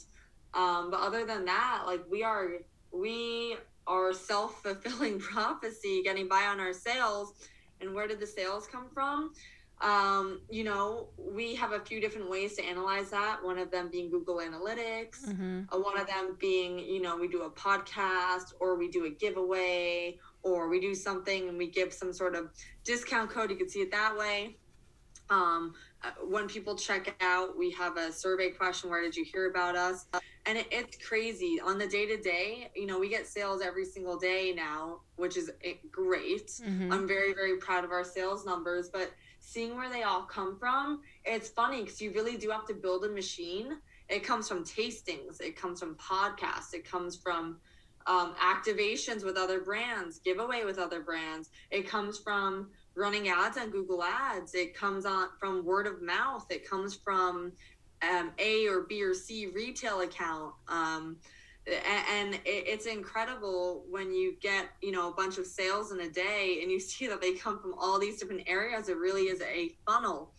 [0.55, 2.53] Um, but other than that, like we are,
[2.93, 7.35] we our self fulfilling prophecy, getting by on our sales.
[7.81, 9.33] And where did the sales come from?
[9.83, 13.45] Um, you know, we have a few different ways to analyze that.
[13.45, 15.63] One of them being Google Analytics, mm-hmm.
[15.71, 19.11] uh, one of them being, you know, we do a podcast or we do a
[19.11, 22.51] giveaway or we do something and we give some sort of
[22.85, 23.51] discount code.
[23.51, 24.57] You can see it that way.
[25.29, 29.51] Um, uh, when people check out, we have a survey question Where did you hear
[29.51, 30.07] about us?
[30.47, 32.71] And it, it's crazy on the day to day.
[32.75, 36.49] You know, we get sales every single day now, which is eh, great.
[36.49, 36.93] Mm-hmm.
[36.93, 41.03] I'm very, very proud of our sales numbers, but seeing where they all come from,
[41.25, 43.79] it's funny because you really do have to build a machine.
[44.09, 47.59] It comes from tastings, it comes from podcasts, it comes from
[48.07, 51.51] um, activations with other brands, giveaway with other brands.
[51.71, 54.55] It comes from running ads on Google Ads.
[54.55, 56.47] It comes on from word of mouth.
[56.51, 57.53] It comes from
[58.03, 60.55] um, A or B or C retail account.
[60.69, 61.17] Um,
[61.67, 66.61] and it's incredible when you get you know a bunch of sales in a day
[66.63, 69.75] and you see that they come from all these different areas it really is a
[69.87, 70.33] funnel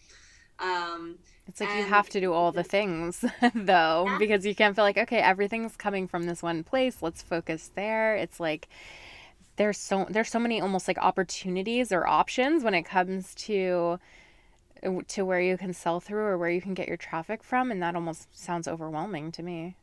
[0.60, 4.18] um, it's like you have to do all the things though yeah.
[4.18, 8.16] because you can't feel like okay everything's coming from this one place let's focus there
[8.16, 8.68] it's like
[9.58, 14.00] there's so there's so many almost like opportunities or options when it comes to
[15.08, 17.82] to where you can sell through or where you can get your traffic from and
[17.82, 19.76] that almost sounds overwhelming to me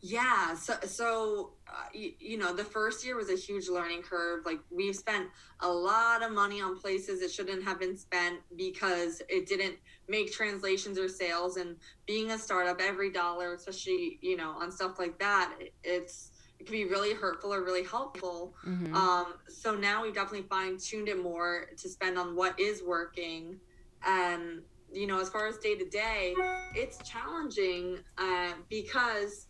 [0.00, 4.44] yeah so so uh, you, you, know the first year was a huge learning curve
[4.44, 5.26] like we've spent
[5.60, 10.30] a lot of money on places it shouldn't have been spent because it didn't make
[10.30, 15.18] translations or sales and being a startup every dollar especially you know on stuff like
[15.18, 18.54] that it's it can be really hurtful or really helpful.
[18.66, 18.94] Mm-hmm.
[18.94, 23.60] Um, so now we've definitely fine tuned it more to spend on what is working.
[24.04, 26.34] And, you know, as far as day to day,
[26.74, 29.46] it's challenging uh, because,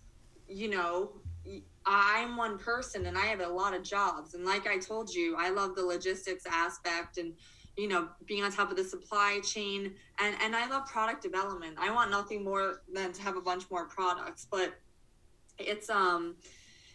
[0.48, 1.12] you know,
[1.84, 4.34] I'm one person and I have a lot of jobs.
[4.34, 7.34] And like I told you, I love the logistics aspect and,
[7.76, 9.94] you know, being on top of the supply chain.
[10.18, 11.76] And, and I love product development.
[11.78, 14.46] I want nothing more than to have a bunch more products.
[14.50, 14.74] But
[15.58, 16.36] it's, um,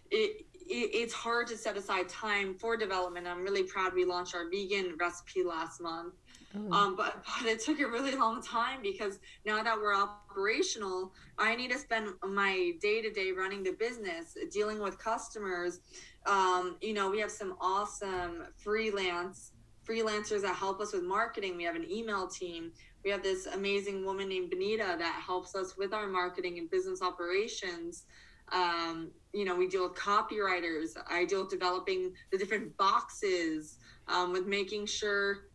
[0.09, 3.27] it, it, it's hard to set aside time for development.
[3.27, 6.15] I'm really proud we launched our vegan recipe last month.
[6.55, 6.73] Oh.
[6.73, 11.55] Um, but but it took a really long time because now that we're operational, I
[11.55, 15.79] need to spend my day to day running the business, dealing with customers.
[16.25, 19.53] Um, you know, we have some awesome freelance
[19.87, 21.57] freelancers that help us with marketing.
[21.57, 22.71] We have an email team.
[23.03, 27.01] we have this amazing woman named Benita that helps us with our marketing and business
[27.01, 28.05] operations.
[28.51, 30.97] Um, you know, we deal with copywriters.
[31.09, 33.77] I deal with developing the different boxes,
[34.07, 35.47] um, with making sure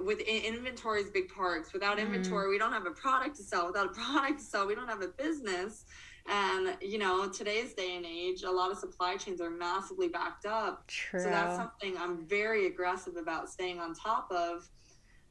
[0.00, 1.72] with inventory is big parts.
[1.72, 2.02] Without mm.
[2.02, 3.66] inventory, we don't have a product to sell.
[3.66, 5.84] Without a product to sell, we don't have a business.
[6.28, 10.46] And you know, today's day and age, a lot of supply chains are massively backed
[10.46, 10.86] up.
[10.86, 11.20] True.
[11.20, 14.68] So that's something I'm very aggressive about staying on top of.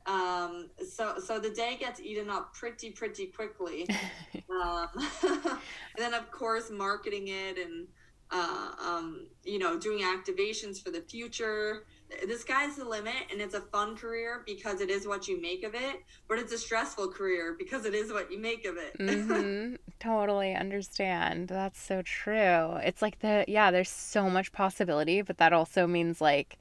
[0.06, 3.88] Um, so so the day gets eaten up pretty pretty quickly.
[4.50, 4.88] um,
[5.24, 5.60] and
[5.98, 7.88] then of course marketing it and
[8.32, 11.86] uh, um, you know doing activations for the future
[12.28, 15.64] the sky's the limit and it's a fun career because it is what you make
[15.64, 18.98] of it but it's a stressful career because it is what you make of it.
[19.00, 19.76] Mm-hmm.
[20.00, 21.48] totally understand.
[21.48, 22.78] That's so true.
[22.84, 26.58] It's like the yeah there's so much possibility but that also means like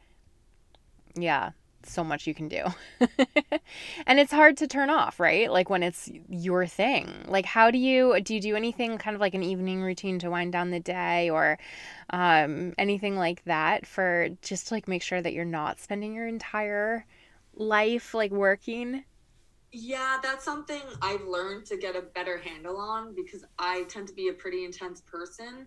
[1.14, 1.51] yeah
[1.85, 2.64] so much you can do.
[4.07, 5.51] and it's hard to turn off, right?
[5.51, 7.24] Like when it's your thing.
[7.26, 10.31] Like how do you do you do anything kind of like an evening routine to
[10.31, 11.59] wind down the day or
[12.11, 16.26] um anything like that for just to like make sure that you're not spending your
[16.26, 17.07] entire
[17.55, 19.05] life like working?
[19.72, 24.14] Yeah, that's something I've learned to get a better handle on because I tend to
[24.14, 25.66] be a pretty intense person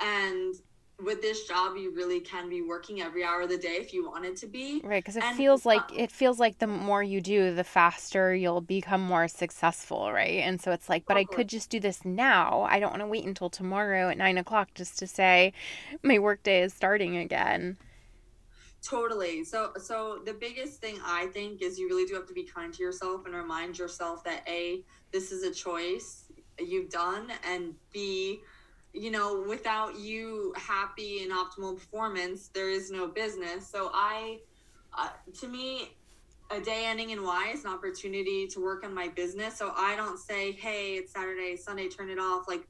[0.00, 0.54] and
[1.02, 4.08] with this job you really can be working every hour of the day if you
[4.08, 4.80] wanted to be.
[4.84, 7.64] Right because it and, feels like um, it feels like the more you do the
[7.64, 10.40] faster you'll become more successful right?
[10.40, 12.62] And so it's like but i could just do this now.
[12.68, 15.52] I don't want to wait until tomorrow at nine o'clock just to say
[16.02, 17.76] my workday is starting again.
[18.82, 19.44] Totally.
[19.44, 22.72] So so the biggest thing i think is you really do have to be kind
[22.72, 26.26] to yourself and remind yourself that a this is a choice
[26.58, 28.40] you've done and b
[28.94, 33.68] you know, without you happy and optimal performance, there is no business.
[33.68, 34.38] So I,
[34.96, 35.08] uh,
[35.40, 35.96] to me,
[36.50, 39.56] a day ending in Y is an opportunity to work on my business.
[39.58, 42.44] So I don't say, hey, it's Saturday, Sunday, turn it off.
[42.46, 42.68] Like,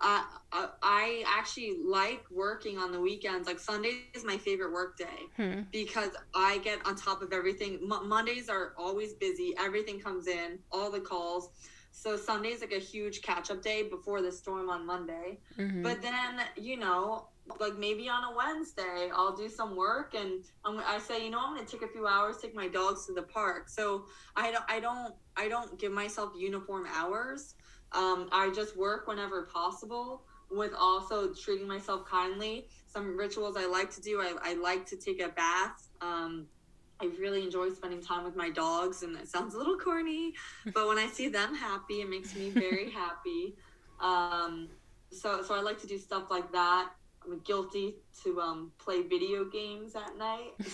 [0.00, 3.46] uh, uh, I actually like working on the weekends.
[3.46, 5.62] Like Sunday is my favorite work day hmm.
[5.72, 7.80] because I get on top of everything.
[7.82, 9.54] M- Mondays are always busy.
[9.58, 11.50] Everything comes in, all the calls.
[11.98, 15.40] So Sunday's like a huge catch up day before the storm on Monday.
[15.58, 15.82] Mm-hmm.
[15.82, 17.26] But then, you know,
[17.58, 21.40] like maybe on a Wednesday, I'll do some work and I'm, I say, you know,
[21.44, 23.68] I'm going to take a few hours, take my dogs to the park.
[23.68, 24.04] So
[24.36, 27.56] I don't, I don't, I don't give myself uniform hours.
[27.90, 30.22] Um, I just work whenever possible
[30.52, 32.68] with also treating myself kindly.
[32.86, 34.20] Some rituals I like to do.
[34.20, 35.88] I, I like to take a bath.
[36.00, 36.46] Um,
[37.00, 40.34] I really enjoy spending time with my dogs, and it sounds a little corny,
[40.74, 43.54] but when I see them happy, it makes me very happy.
[44.00, 44.68] Um,
[45.10, 46.90] so, so I like to do stuff like that.
[47.24, 50.52] I'm guilty to um, play video games at night.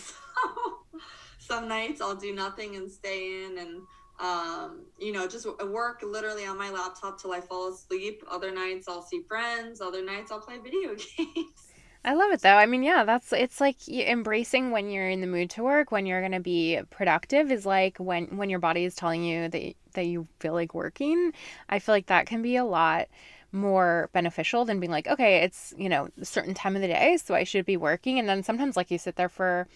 [1.46, 3.82] So some nights I'll do nothing and stay in, and
[4.20, 8.22] um, you know, just work literally on my laptop till I fall asleep.
[8.30, 9.80] Other nights I'll see friends.
[9.80, 11.63] Other nights I'll play video games.
[12.04, 12.56] I love it though.
[12.56, 16.04] I mean, yeah, that's it's like embracing when you're in the mood to work, when
[16.04, 19.74] you're going to be productive is like when when your body is telling you that
[19.94, 21.32] that you feel like working.
[21.70, 23.08] I feel like that can be a lot
[23.52, 27.16] more beneficial than being like, okay, it's, you know, a certain time of the day,
[27.16, 29.68] so I should be working and then sometimes like you sit there for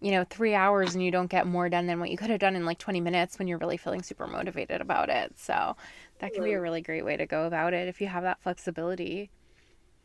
[0.00, 2.40] you know, 3 hours and you don't get more done than what you could have
[2.40, 5.38] done in like 20 minutes when you're really feeling super motivated about it.
[5.38, 5.76] So,
[6.20, 8.40] that can be a really great way to go about it if you have that
[8.42, 9.30] flexibility.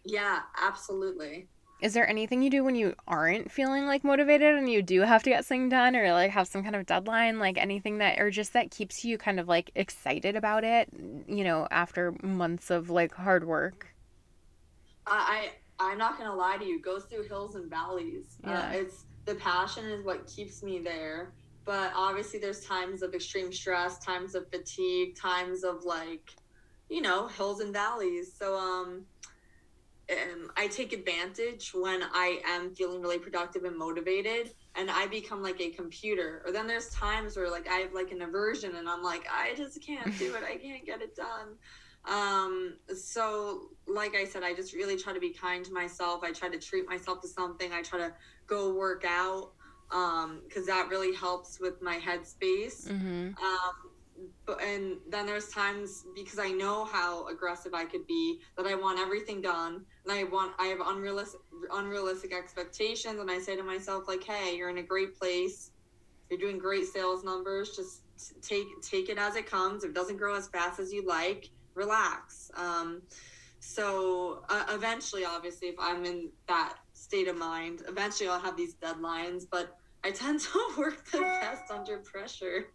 [0.04, 1.48] Yeah, absolutely.
[1.82, 5.24] Is there anything you do when you aren't feeling like motivated and you do have
[5.24, 8.30] to get something done or like have some kind of deadline, like anything that or
[8.30, 10.90] just that keeps you kind of like excited about it,
[11.28, 13.88] you know, after months of like hard work?
[15.08, 16.80] I I'm not gonna lie to you.
[16.80, 18.38] Goes through hills and valleys.
[18.44, 18.70] Yeah.
[18.70, 21.34] Uh, it's the passion is what keeps me there.
[21.66, 26.32] But obviously, there's times of extreme stress, times of fatigue, times of like,
[26.90, 28.34] you know, hills and valleys.
[28.38, 29.06] So um,
[30.10, 35.42] um, I take advantage when I am feeling really productive and motivated, and I become
[35.42, 36.42] like a computer.
[36.46, 39.54] Or then there's times where like I have like an aversion, and I'm like, I
[39.56, 40.44] just can't do it.
[40.44, 41.56] I can't get it done.
[42.06, 46.22] Um, so like I said, I just really try to be kind to myself.
[46.24, 47.72] I try to treat myself to something.
[47.72, 48.14] I try to
[48.48, 49.52] go work out
[49.90, 52.88] because um, that really helps with my headspace.
[52.88, 53.28] Mm-hmm.
[53.28, 53.92] Um,
[54.46, 58.76] but and then there's times because I know how aggressive I could be that I
[58.76, 61.42] want everything done and I want I have unrealistic
[61.72, 65.72] unrealistic expectations and I say to myself like hey you're in a great place.
[66.30, 67.76] You're doing great sales numbers.
[67.76, 68.04] Just
[68.42, 69.84] take take it as it comes.
[69.84, 71.50] If it doesn't grow as fast as you like.
[71.74, 72.52] Relax.
[72.56, 73.02] Um,
[73.60, 78.76] so uh, eventually obviously if I'm in that state of mind eventually I'll have these
[78.76, 82.66] deadlines but I tend to work the best under pressure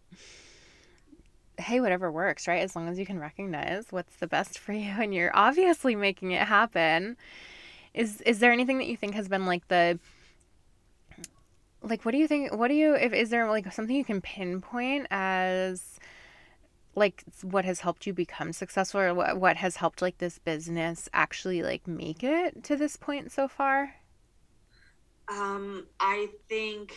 [1.57, 2.61] hey, whatever works, right?
[2.61, 6.31] As long as you can recognize what's the best for you and you're obviously making
[6.31, 7.17] it happen.
[7.93, 9.99] Is is there anything that you think has been like the
[11.81, 14.21] like what do you think what do you if is there like something you can
[14.21, 15.99] pinpoint as
[16.95, 21.07] like what has helped you become successful or what, what has helped like this business
[21.13, 23.95] actually like make it to this point so far
[25.29, 26.93] um i think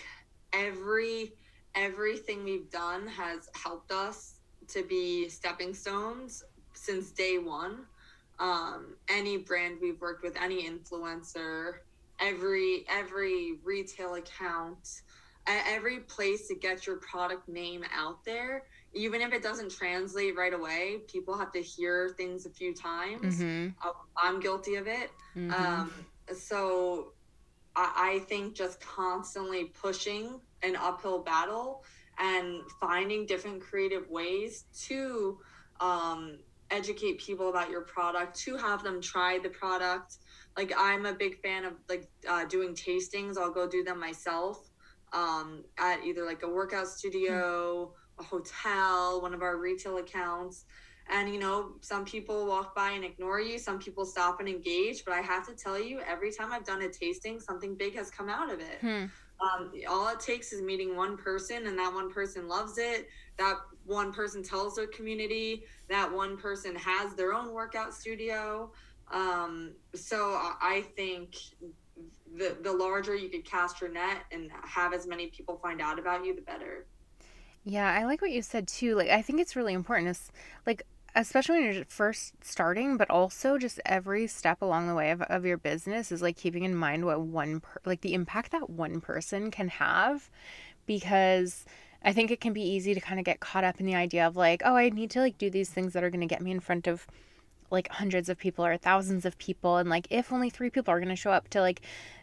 [0.53, 1.33] every
[1.75, 4.40] everything we've done has helped us
[4.71, 7.81] to be stepping stones since day one
[8.39, 11.75] um any brand we've worked with any influencer
[12.21, 15.03] every every retail account
[15.67, 20.55] every place to get your product name out there even if it doesn't translate right
[20.55, 23.69] away people have to hear things a few times mm-hmm.
[24.17, 25.51] i'm guilty of it mm-hmm.
[25.53, 25.93] um,
[26.33, 27.13] so
[27.77, 31.85] I, I think just constantly pushing an uphill battle
[32.21, 35.39] and finding different creative ways to
[35.81, 36.39] um,
[36.71, 40.19] educate people about your product to have them try the product.
[40.57, 43.39] Like i'm a big fan of like uh, doing tastings.
[43.39, 44.71] I'll go do them myself
[45.13, 50.65] um, at either like a workout studio a hotel one of our retail accounts.
[51.09, 53.59] And you know some people walk by and ignore you.
[53.59, 55.05] Some people stop and engage.
[55.05, 58.11] But i have to tell you every time i've done a tasting something big has
[58.11, 58.79] come out of it.
[58.81, 59.07] Hmm.
[59.41, 63.57] Um, all it takes is meeting one person and that one person loves it that
[63.87, 68.71] one person tells their community that one person has their own workout studio
[69.11, 71.35] um, so I think
[72.37, 75.99] the the larger you could cast your net and have as many people find out
[75.99, 76.87] about you, the better.
[77.65, 78.95] Yeah, I like what you said too.
[78.95, 80.09] Like I think it's really important.
[80.09, 80.31] Is
[80.67, 80.85] like
[81.15, 85.45] especially when you're first starting, but also just every step along the way of, of
[85.45, 89.01] your business is like keeping in mind what one per- like the impact that one
[89.01, 90.31] person can have
[90.87, 91.65] because
[92.03, 94.27] I think it can be easy to kind of get caught up in the idea
[94.27, 96.41] of like, oh, I need to like do these things that are going to get
[96.41, 97.07] me in front of
[97.71, 100.99] like hundreds of people or thousands of people and like if only three people are
[100.99, 101.83] going to show up to like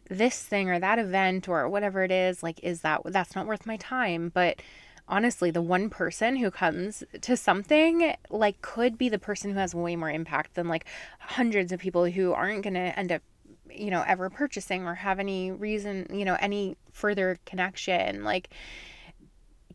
[0.10, 3.66] this thing or that event or whatever it is like is that that's not worth
[3.66, 4.30] my time.
[4.34, 4.62] But
[5.08, 9.74] honestly the one person who comes to something like could be the person who has
[9.74, 10.86] way more impact than like
[11.20, 13.22] hundreds of people who aren't going to end up
[13.70, 18.24] you know ever purchasing or have any reason you know any further connection.
[18.24, 18.50] Like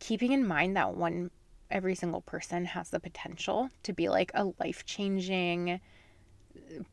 [0.01, 1.31] keeping in mind that one
[1.71, 5.81] every single person has the potential to be like a life changing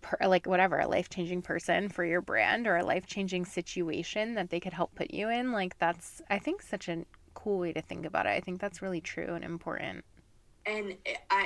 [0.01, 4.35] per, like whatever a life changing person for your brand or a life changing situation
[4.35, 7.73] that they could help put you in like that's i think such a cool way
[7.73, 10.03] to think about it i think that's really true and important
[10.65, 10.95] and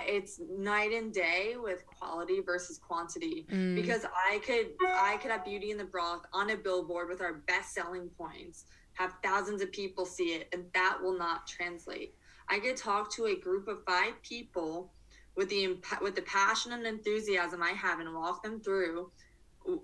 [0.08, 3.76] it's night and day with quality versus quantity mm.
[3.76, 7.34] because i could i could have Beauty and the Broth on a billboard with our
[7.48, 12.16] best selling points have thousands of people see it and that will not translate
[12.50, 14.92] I could talk to a group of five people
[15.36, 19.12] with the with the passion and enthusiasm I have and walk them through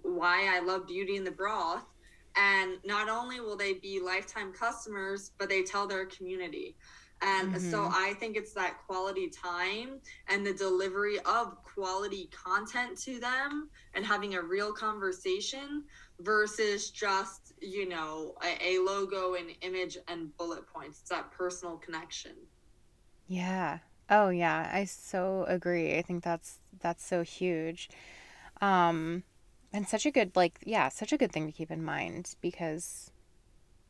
[0.04, 1.86] why I love Beauty and the Broth.
[2.40, 6.78] And not only will they be lifetime customers, but they tell their community.
[7.22, 7.70] And mm-hmm.
[7.70, 13.70] so I think it's that quality time and the delivery of quality content to them
[13.94, 15.84] and having a real conversation
[16.22, 21.00] versus just, you know, a, a logo and image and bullet points.
[21.02, 22.36] It's that personal connection.
[23.28, 23.80] Yeah.
[24.10, 25.98] Oh yeah, I so agree.
[25.98, 27.90] I think that's that's so huge.
[28.62, 29.24] Um
[29.74, 33.12] and such a good like yeah, such a good thing to keep in mind because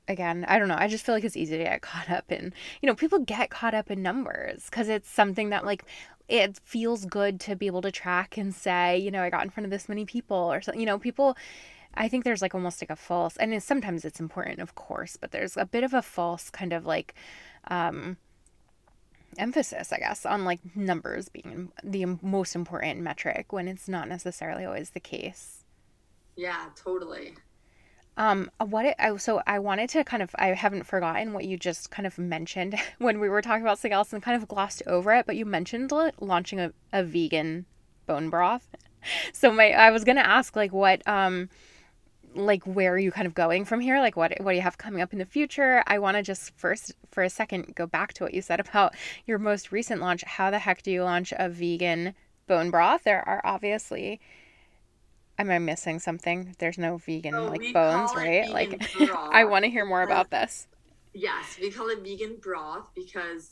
[0.08, 0.78] again, I don't know.
[0.78, 2.52] I just feel like it's easy to get caught up in,
[2.82, 5.86] you know, people get caught up in numbers because it's something that like
[6.28, 9.50] it feels good to be able to track and say, you know, I got in
[9.50, 10.80] front of this many people or something.
[10.80, 11.38] You know, people,
[11.96, 15.18] I think there's like almost like a false, and it's, sometimes it's important, of course,
[15.18, 17.16] but there's a bit of a false kind of like,
[17.68, 18.18] um,
[19.38, 24.66] emphasis, I guess, on like numbers being the most important metric when it's not necessarily
[24.66, 25.59] always the case.
[26.40, 27.34] Yeah, totally.
[28.16, 31.58] Um, what it, I, so I wanted to kind of I haven't forgotten what you
[31.58, 34.82] just kind of mentioned when we were talking about something else and kind of glossed
[34.88, 37.66] over it, but you mentioned launching a, a vegan
[38.06, 38.68] bone broth.
[39.32, 41.48] So my I was gonna ask like what um
[42.36, 44.78] like where are you kind of going from here like what what do you have
[44.78, 48.12] coming up in the future i want to just first for a second go back
[48.14, 48.94] to what you said about
[49.26, 52.14] your most recent launch how the heck do you launch a vegan
[52.46, 54.20] bone broth there are obviously
[55.42, 58.82] am i missing something there's no vegan oh, like bones right like
[59.32, 60.68] i want to hear more about this
[61.14, 63.52] yes we call it vegan broth because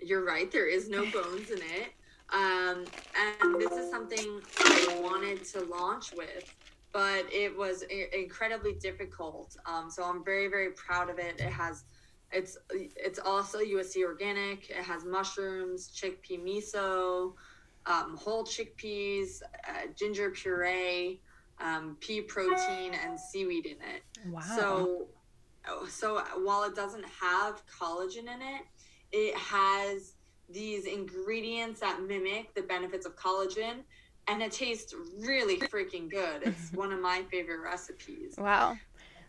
[0.00, 1.92] you're right there is no bones in it
[2.30, 2.84] um,
[3.42, 6.54] and this is something i wanted to launch with
[6.92, 9.56] but it was incredibly difficult.
[9.66, 11.38] Um, so I'm very, very proud of it.
[11.38, 11.84] It has
[12.30, 14.70] it's it's also USDA organic.
[14.70, 17.34] It has mushrooms, chickpea miso,
[17.88, 21.20] um, whole chickpeas, uh, ginger puree,
[21.60, 24.02] um, pea protein, and seaweed in it.
[24.26, 24.40] Wow.
[24.40, 25.08] So,
[25.88, 28.62] so while it doesn't have collagen in it,
[29.10, 30.14] it has
[30.48, 33.82] these ingredients that mimic the benefits of collagen
[34.28, 36.42] and it tastes really freaking good.
[36.42, 38.34] It's one of my favorite recipes.
[38.38, 38.76] Wow.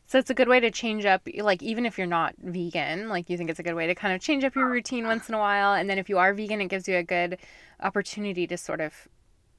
[0.07, 3.29] So it's a good way to change up, like, even if you're not vegan, like,
[3.29, 5.35] you think it's a good way to kind of change up your routine once in
[5.35, 5.73] a while.
[5.73, 7.37] And then if you are vegan, it gives you a good
[7.81, 9.07] opportunity to sort of,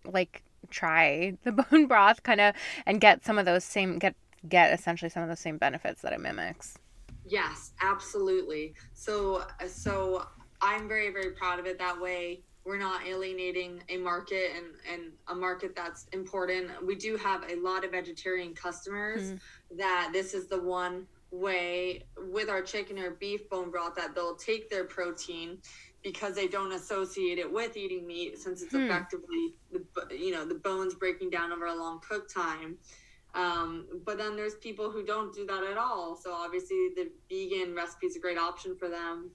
[0.05, 2.55] like, try the bone broth kind of
[2.87, 4.15] and get some of those same, get,
[4.49, 6.79] get essentially some of the same benefits that it mimics.
[7.27, 8.75] Yes, absolutely.
[8.93, 10.27] So, so
[10.61, 15.13] I'm very, very proud of it that way we're not alienating a market and, and
[15.29, 16.71] a market that's important.
[16.85, 19.41] We do have a lot of vegetarian customers mm.
[19.79, 24.37] that this is the one way with our chicken or beef bone broth that they'll
[24.37, 25.59] take their protein
[26.03, 28.83] because they don't associate it with eating meat since it's hmm.
[28.83, 29.83] effectively the
[30.17, 32.77] you know the bones breaking down over a long cook time
[33.33, 37.75] um, but then there's people who don't do that at all so obviously the vegan
[37.75, 39.31] recipe is a great option for them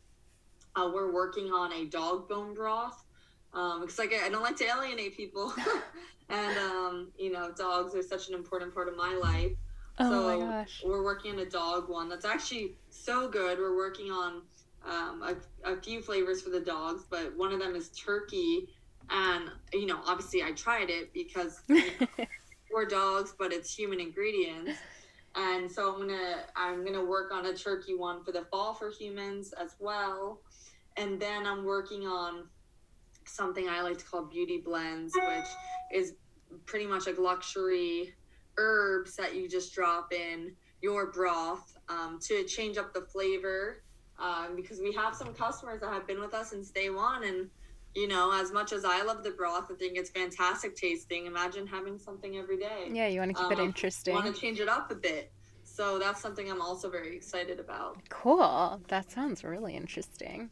[0.75, 3.05] uh, we're working on a dog bone broth
[3.55, 5.53] um, because like I don't like to alienate people,
[6.29, 9.53] and um, you know, dogs are such an important part of my life.
[9.97, 10.83] Oh so my gosh.
[10.85, 13.57] we're working on a dog one that's actually so good.
[13.57, 14.41] We're working on
[14.87, 18.69] um, a, a few flavors for the dogs, but one of them is turkey.
[19.09, 21.61] And you know, obviously, I tried it because
[22.71, 24.79] we're dogs, but it's human ingredients.
[25.35, 28.89] And so I'm gonna I'm gonna work on a turkey one for the fall for
[28.89, 30.41] humans as well.
[30.97, 32.47] And then I'm working on
[33.25, 35.47] something I like to call beauty blends, which
[35.93, 36.13] is
[36.65, 38.13] pretty much like luxury
[38.57, 43.83] herbs that you just drop in your broth um, to change up the flavor.
[44.17, 47.49] Um, because we have some customers that have been with us since day one, and
[47.95, 51.25] you know, as much as I love the broth, I think it's fantastic tasting.
[51.25, 52.89] Imagine having something every day.
[52.91, 54.13] Yeah, you want to keep um, it interesting.
[54.13, 55.31] Want to change it up a bit.
[55.63, 57.97] So that's something I'm also very excited about.
[58.09, 58.81] Cool.
[58.87, 60.49] That sounds really interesting.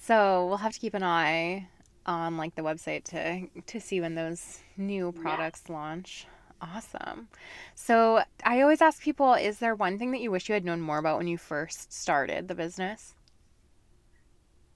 [0.00, 1.68] So we'll have to keep an eye
[2.06, 5.74] on like the website to to see when those new products yeah.
[5.74, 6.26] launch.
[6.62, 7.28] Awesome.
[7.74, 10.80] So I always ask people, is there one thing that you wish you had known
[10.80, 13.14] more about when you first started the business?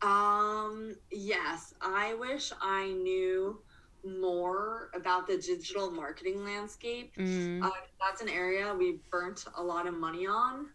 [0.03, 3.61] Um, yes, I wish I knew
[4.05, 7.13] more about the digital marketing landscape.
[7.17, 7.63] Mm.
[7.65, 7.71] Uh,
[8.01, 10.69] that's an area we burnt a lot of money on.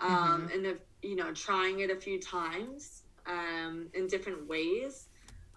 [0.00, 0.54] Um, mm-hmm.
[0.54, 5.08] and if, you know, trying it a few times um, in different ways.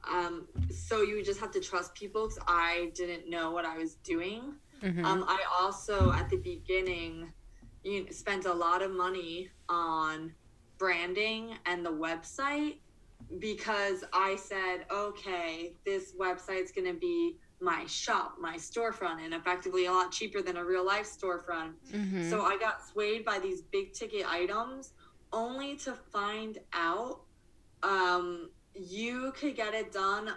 [0.09, 3.95] Um, so you just have to trust people because I didn't know what I was
[3.95, 4.53] doing.
[4.81, 5.05] Mm-hmm.
[5.05, 7.31] Um, I also, at the beginning,
[7.83, 10.33] you spent a lot of money on
[10.77, 12.77] branding and the website
[13.39, 19.85] because I said, okay, this website's going to be my shop, my storefront, and effectively
[19.85, 21.73] a lot cheaper than a real life storefront.
[21.91, 22.29] Mm-hmm.
[22.29, 24.93] So I got swayed by these big ticket items
[25.33, 27.21] only to find out
[27.83, 30.29] um, you could get it done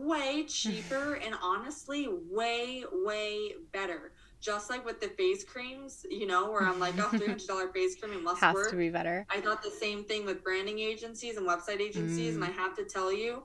[0.00, 6.50] way cheaper and honestly way way better just like with the face creams you know
[6.50, 9.40] where i'm like oh $300 face cream it must has work to be better i
[9.40, 12.36] thought the same thing with branding agencies and website agencies mm.
[12.36, 12.54] and i mm.
[12.54, 13.42] have to tell you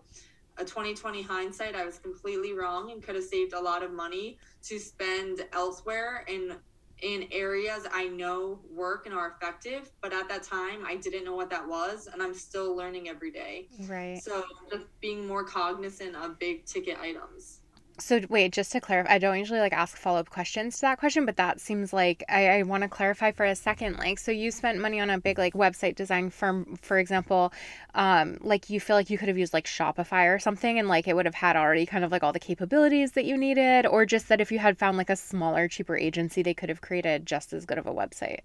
[0.57, 4.37] a 2020 hindsight i was completely wrong and could have saved a lot of money
[4.63, 6.55] to spend elsewhere and
[7.01, 11.35] in areas I know work and are effective, but at that time I didn't know
[11.35, 13.67] what that was, and I'm still learning every day.
[13.81, 14.21] Right.
[14.21, 17.61] So just being more cognizant of big ticket items.
[17.97, 20.99] So wait, just to clarify, I don't usually like ask follow up questions to that
[20.99, 23.97] question, but that seems like I, I want to clarify for a second.
[23.97, 27.53] Like, so you spent money on a big like website design firm, for example.
[27.93, 31.07] Um, like you feel like you could have used like Shopify or something, and like
[31.07, 34.05] it would have had already kind of like all the capabilities that you needed, or
[34.05, 37.25] just that if you had found like a smaller, cheaper agency, they could have created
[37.25, 38.39] just as good of a website.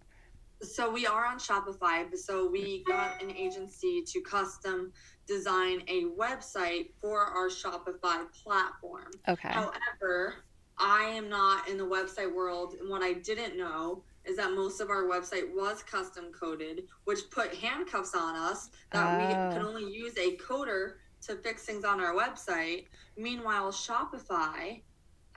[0.62, 2.16] So we are on Shopify.
[2.16, 4.92] So we got an agency to custom
[5.30, 9.10] design a website for our Shopify platform.
[9.28, 9.48] Okay.
[9.48, 10.34] However,
[10.76, 14.80] I am not in the website world, and what I didn't know is that most
[14.80, 19.18] of our website was custom coded, which put handcuffs on us that oh.
[19.18, 22.86] we could only use a coder to fix things on our website.
[23.16, 24.82] Meanwhile, Shopify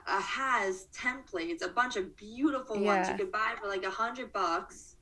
[0.06, 2.96] uh, has templates, a bunch of beautiful yeah.
[2.96, 4.93] ones you could buy for like a hundred bucks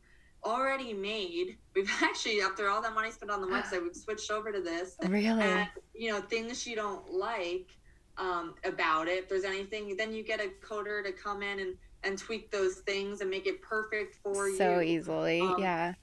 [0.44, 1.56] already made.
[1.74, 4.96] We've actually, after all that money spent on the website, we've switched over to this.
[5.06, 5.42] Really?
[5.42, 7.70] And, you know, things you don't like
[8.18, 9.24] um, about it.
[9.24, 12.76] If there's anything, then you get a coder to come in and, and tweak those
[12.80, 14.56] things and make it perfect for so you.
[14.56, 15.40] So easily.
[15.40, 15.94] Um, yeah.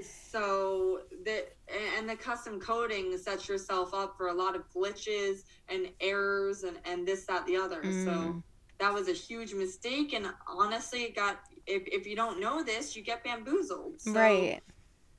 [0.00, 1.54] so that
[1.96, 6.76] and the custom coding sets yourself up for a lot of glitches and errors and
[6.84, 8.04] and this that the other mm.
[8.04, 8.42] so
[8.78, 12.96] that was a huge mistake and honestly it got if, if you don't know this
[12.96, 14.00] you get bamboozled.
[14.00, 14.60] So, right.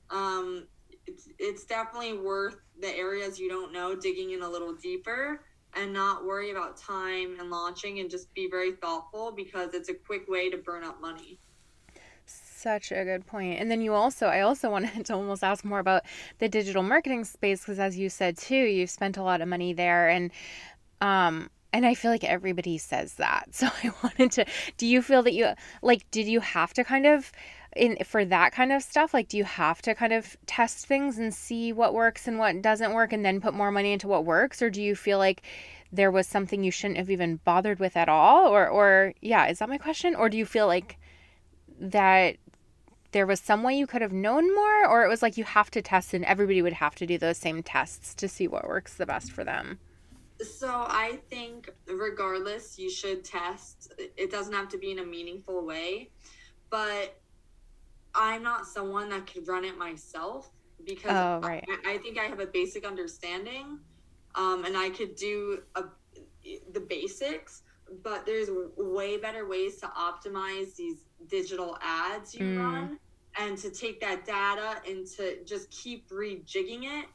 [0.09, 0.67] um
[1.07, 5.41] it's, it's definitely worth the areas you don't know digging in a little deeper
[5.75, 9.93] and not worry about time and launching and just be very thoughtful because it's a
[9.93, 11.37] quick way to burn up money.
[12.25, 13.59] Such a good point.
[13.59, 16.03] And then you also, I also wanted to almost ask more about
[16.39, 19.73] the digital marketing space because, as you said too, you've spent a lot of money
[19.73, 20.31] there, and
[21.01, 23.49] um, and I feel like everybody says that.
[23.51, 24.45] So I wanted to.
[24.77, 26.09] Do you feel that you like?
[26.11, 27.31] Did you have to kind of
[27.75, 29.13] in for that kind of stuff?
[29.13, 32.61] Like, do you have to kind of test things and see what works and what
[32.61, 35.41] doesn't work, and then put more money into what works, or do you feel like
[35.91, 39.59] there was something you shouldn't have even bothered with at all or or yeah is
[39.59, 40.97] that my question or do you feel like
[41.79, 42.35] that
[43.11, 45.71] there was some way you could have known more or it was like you have
[45.71, 48.95] to test and everybody would have to do those same tests to see what works
[48.95, 49.79] the best for them
[50.41, 55.65] so i think regardless you should test it doesn't have to be in a meaningful
[55.65, 56.09] way
[56.69, 57.17] but
[58.13, 60.49] i'm not someone that could run it myself
[60.85, 61.63] because oh, right.
[61.85, 63.79] I, I, think i have a basic understanding
[64.35, 65.83] um, and i could do a,
[66.73, 67.63] the basics
[68.03, 72.59] but there's way better ways to optimize these digital ads you mm.
[72.59, 72.99] run
[73.37, 77.05] and to take that data and to just keep rejigging it.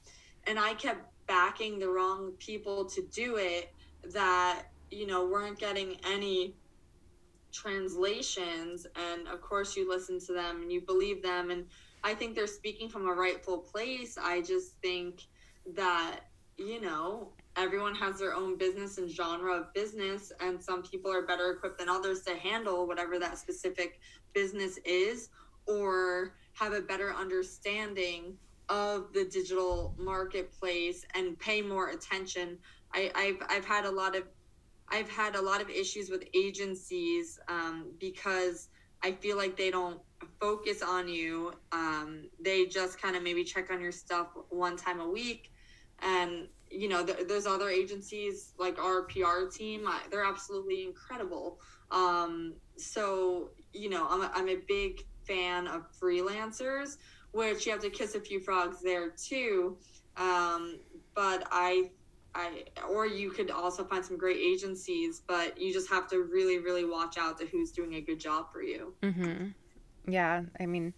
[0.46, 3.72] And I kept backing the wrong people to do it
[4.12, 6.56] that, you know, weren't getting any
[7.52, 8.84] translations.
[8.96, 11.52] And of course, you listen to them and you believe them.
[11.52, 11.66] And
[12.02, 14.18] I think they're speaking from a rightful place.
[14.20, 15.28] I just think
[15.76, 16.22] that,
[16.58, 21.22] you know, everyone has their own business and genre of business, and some people are
[21.22, 24.00] better equipped than others to handle whatever that specific
[24.34, 25.28] business is
[25.66, 28.36] or have a better understanding
[28.70, 32.56] of the digital marketplace and pay more attention.
[32.94, 34.24] I, have I've had a lot of
[34.88, 38.68] I've had a lot of issues with agencies um, because
[39.02, 40.00] I feel like they don't
[40.40, 41.52] focus on you.
[41.72, 45.52] Um, they just kind of maybe check on your stuff one time a week,
[46.00, 49.84] and you know th- there's other agencies like our PR team.
[49.86, 51.60] I, they're absolutely incredible.
[51.90, 56.96] Um, so you know I'm a, I'm a big fan of freelancers,
[57.32, 59.76] which you have to kiss a few frogs there too.
[60.16, 60.80] Um,
[61.14, 61.90] but I,
[62.34, 66.58] I, or you could also find some great agencies, but you just have to really,
[66.58, 68.94] really watch out to who's doing a good job for you.
[69.02, 69.48] Mm-hmm.
[70.10, 70.94] Yeah, I mean,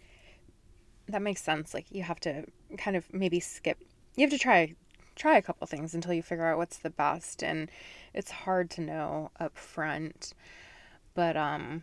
[1.09, 1.75] that makes sense.
[1.75, 2.45] Like you have to
[2.79, 3.79] kind of maybe skip.
[4.17, 4.75] You have to try
[5.15, 7.71] try a couple things until you figure out what's the best, and
[8.15, 10.33] it's hard to know up front.
[11.15, 11.83] But um,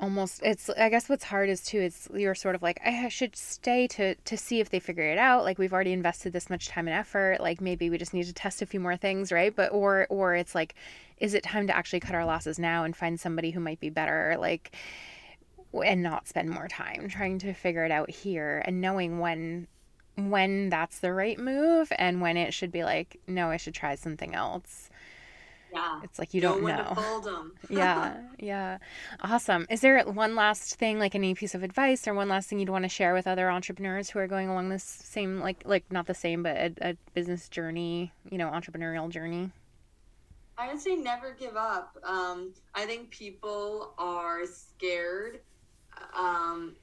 [0.00, 3.36] almost it's i guess what's hard is too it's you're sort of like i should
[3.36, 5.44] stay to to see if they figure it out.
[5.44, 8.32] Like we've already invested this much time and effort like maybe we just need to
[8.32, 9.54] test a few more things right?
[9.54, 10.74] But or or it's like
[11.18, 13.90] is it time to actually cut our losses now and find somebody who might be
[13.90, 14.36] better?
[14.38, 14.74] Like
[15.72, 19.66] and not spend more time trying to figure it out here and knowing when
[20.16, 23.94] when that's the right move and when it should be like no i should try
[23.94, 24.89] something else
[25.72, 26.00] yeah.
[26.02, 26.96] It's like you don't know.
[27.70, 28.20] yeah.
[28.38, 28.78] Yeah.
[29.20, 29.66] Awesome.
[29.70, 32.68] Is there one last thing, like any piece of advice or one last thing you'd
[32.68, 36.06] want to share with other entrepreneurs who are going along this same, like, like not
[36.06, 39.50] the same, but a, a business journey, you know, entrepreneurial journey?
[40.58, 41.96] I would say never give up.
[42.04, 45.40] Um, I think people are scared
[46.14, 46.76] um,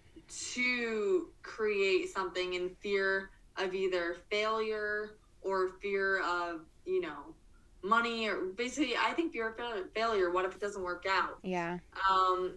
[0.53, 7.35] to create something in fear of either failure or fear of, you know,
[7.84, 11.39] money or basically i think you're a failure what if it doesn't work out?
[11.43, 11.80] Yeah.
[12.09, 12.55] Um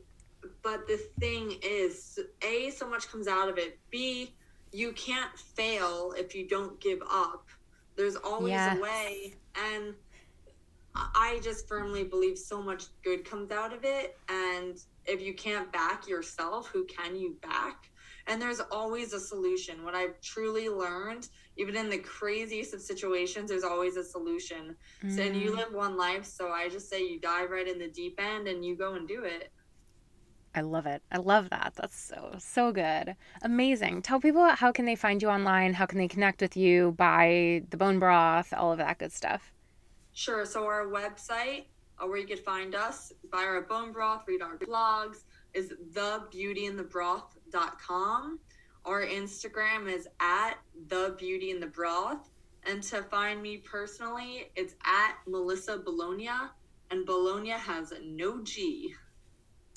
[0.63, 3.79] but the thing is a so much comes out of it.
[3.91, 4.35] B
[4.73, 7.49] you can't fail if you don't give up.
[7.97, 8.79] There's always yes.
[8.79, 9.95] a way and
[10.95, 15.71] i just firmly believe so much good comes out of it and if you can't
[15.73, 17.90] back yourself who can you back
[18.27, 21.29] and there's always a solution what i've truly learned
[21.61, 24.75] even in the craziest of situations, there's always a solution.
[25.05, 25.15] Mm.
[25.15, 25.57] So, and you mm.
[25.59, 26.25] live one life.
[26.25, 29.07] So I just say you dive right in the deep end and you go and
[29.07, 29.53] do it.
[30.55, 31.03] I love it.
[31.13, 31.75] I love that.
[31.77, 33.15] That's so so good.
[33.43, 34.03] Amazing.
[34.03, 35.75] Tell people how can they find you online?
[35.75, 36.93] How can they connect with you?
[36.93, 39.53] Buy the bone broth, all of that good stuff.
[40.13, 40.45] Sure.
[40.45, 41.67] So our website,
[42.03, 45.73] uh, where you could find us, buy our bone broth, read our blogs, is
[47.51, 48.39] thebeautyinthebroth.com.
[48.85, 50.55] Our Instagram is at
[50.89, 52.31] the beauty in the broth.
[52.65, 56.51] And to find me personally, it's at Melissa Boloña,
[56.91, 58.95] and Boloña has no G.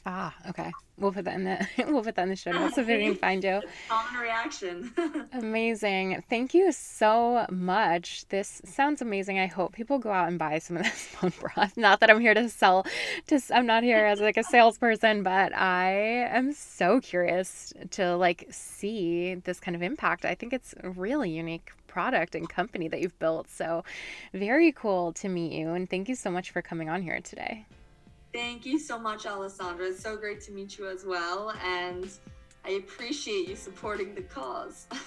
[0.05, 0.71] Ah, okay.
[0.97, 3.15] We'll put that in the we'll put that in the show notes so they can
[3.15, 3.61] find you.
[3.89, 4.93] Common reaction.
[5.33, 6.23] amazing.
[6.29, 8.27] Thank you so much.
[8.29, 9.39] This sounds amazing.
[9.39, 11.75] I hope people go out and buy some of this bone broth.
[11.77, 12.85] Not that I'm here to sell
[13.27, 15.91] to I'm not here as like a salesperson, but I
[16.29, 20.25] am so curious to like see this kind of impact.
[20.25, 23.49] I think it's a really unique product and company that you've built.
[23.49, 23.83] So
[24.33, 27.65] very cool to meet you and thank you so much for coming on here today.
[28.33, 29.85] Thank you so much, Alessandra.
[29.85, 31.53] It's so great to meet you as well.
[31.63, 32.09] And
[32.65, 34.87] I appreciate you supporting the cause.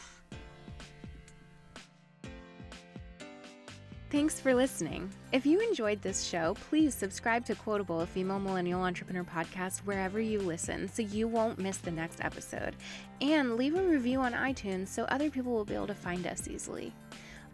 [4.09, 5.11] Thanks for listening.
[5.33, 10.21] If you enjoyed this show, please subscribe to Quotable, a female millennial entrepreneur podcast, wherever
[10.21, 12.77] you listen so you won't miss the next episode.
[13.21, 16.47] And leave a review on iTunes so other people will be able to find us
[16.47, 16.95] easily.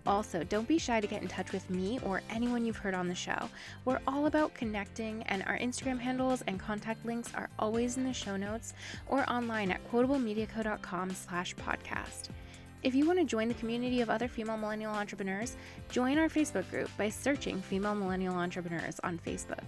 [0.06, 3.08] Also, don't be shy to get in touch with me or anyone you've heard on
[3.08, 3.48] the show.
[3.84, 8.12] We're all about connecting, and our Instagram handles and contact links are always in the
[8.12, 8.74] show notes
[9.06, 12.30] or online at quotablemediaco.com slash podcast.
[12.82, 15.56] If you want to join the community of other female millennial entrepreneurs,
[15.88, 19.62] join our Facebook group by searching Female Millennial Entrepreneurs on Facebook.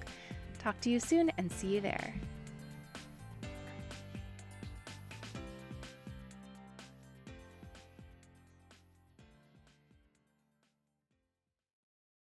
[0.58, 2.14] Talk to you soon and see you there.